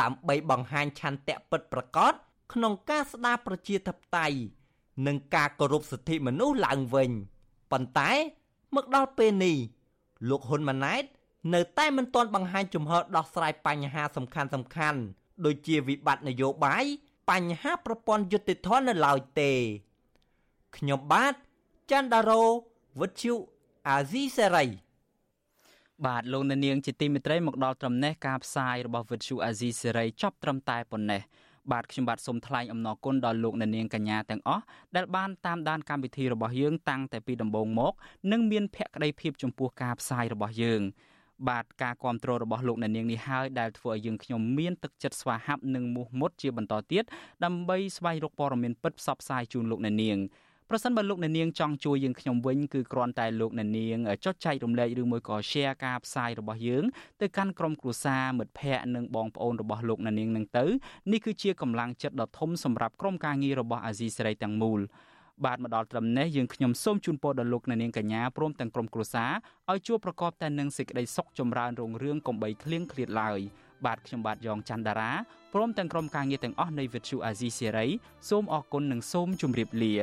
[0.01, 2.13] ដើម្បីបង្ហាញឆន្ទៈពិតប្រាកដ
[2.53, 4.37] ក្នុងការស្ដារប្រជាធិបតេយ្យ
[5.07, 7.11] និងការគោរពសិទ្ធិមនុស្សឡើងវិញ
[7.71, 8.11] ប៉ុន្តែ
[8.75, 9.57] មកដល់ពេលនេះ
[10.29, 11.03] លោកហ៊ុនម៉ាណែត
[11.53, 14.99] នៅតែមិនទាន់បង្ហាញជំហរដោះស្រាយបញ្ហាសំខាន់សំខាន់
[15.45, 16.85] ដូចជាវិបត្តិនយោបាយ
[17.29, 19.51] បញ្ហាប្រព័ន្ធយុតិធម៌នៅឡើយទេ
[20.77, 21.33] ខ្ញុំបាទ
[21.91, 22.43] ច័ន្ទដារោ
[22.99, 23.35] វិទ្យុ
[23.89, 24.65] អាស៊ីសេរី
[26.05, 31.21] បាទលោកអ្នកនាងជាទីមេត្រីមកដល់ត្រឹមនេះការផ្សាយរបស់វិទ្យុអាស៊ីសេរីចប់ត្រឹមតែប៉ុណ្ណេះ
[31.71, 34.63] បាទខ្ញុំបាទសូមថ្លែងអំណរគុណដល់លោកអ្នកនាងកញ្ញាទាំងអស់
[34.95, 37.93] ដែលបានតាមដានកម្មវិធីរបស់យើងតាំងតែពីដំបូងមក
[38.31, 40.81] និងមានភក្ដីភាពចំពោះការផ្សាយរបស់យើង
[41.49, 47.03] បាទការគ្រប់គ្រងរបស់លោកអ្នកនាងនេះហើយដែលធ្វើឲ្យយើងខ្ញុំមានទឹកចិត្តស្វាហាប់និងមោះមុតជាបន្តទៀត
[47.45, 50.17] ដើម្បីស្វែងរកព័ត៌មានពិតផ្សព្វផ្សាយជូនលោកអ្នកនាង
[50.73, 56.83] ប្រសិនបើលោកអ្នកនាងចង់ជួយយើងខ្ញុំវិញគឺគ្រាន់តែលោកអ្នកនាងចុចចែករំលែកឬមួយក៏ share ការផ្សាយរបស់យើង
[57.21, 60.65] ទៅកាន់ក្រុមគ្រួសារមិត្តភ័ក្តិនិងបងប្អូនរបស់លោកអ្នកនាងនឹងទៅ
[61.11, 64.79] នេះគឺជាកម្លាំងចិត្តដ៏ធំសម្រាប់ក្រុមការងាររបស់អាស៊ីសេរីទាំងមូល
[65.45, 69.31] បាទមកដល់ត្រឹមនេះយើងខ្ញុំសូមជូនពរដល់លោកអ្នកនាងកញ្ញាព្រមទាំងក្រុមគ្រួសារ
[69.71, 73.39] ឲ្យជួបប្រកបតែនឹងសេចក្តីសុខចម្រើនរុងរឿងកំបីគ្លៀងគ្លាតឡើយ
[73.85, 75.11] បាទខ្ញុំបាទយ៉ងច័ន្ទដារា
[75.53, 77.87] ព្រមទាំងក្រុមការងារទាំងអស់នៃវិទ្យុអាស៊ីសេរី
[78.29, 79.95] សូមអរគុណនិងសូមជម្រាបលា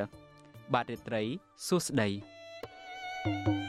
[0.75, 1.23] បាទរាត្រី
[1.67, 2.09] សួស្តី
[3.25, 3.68] thank you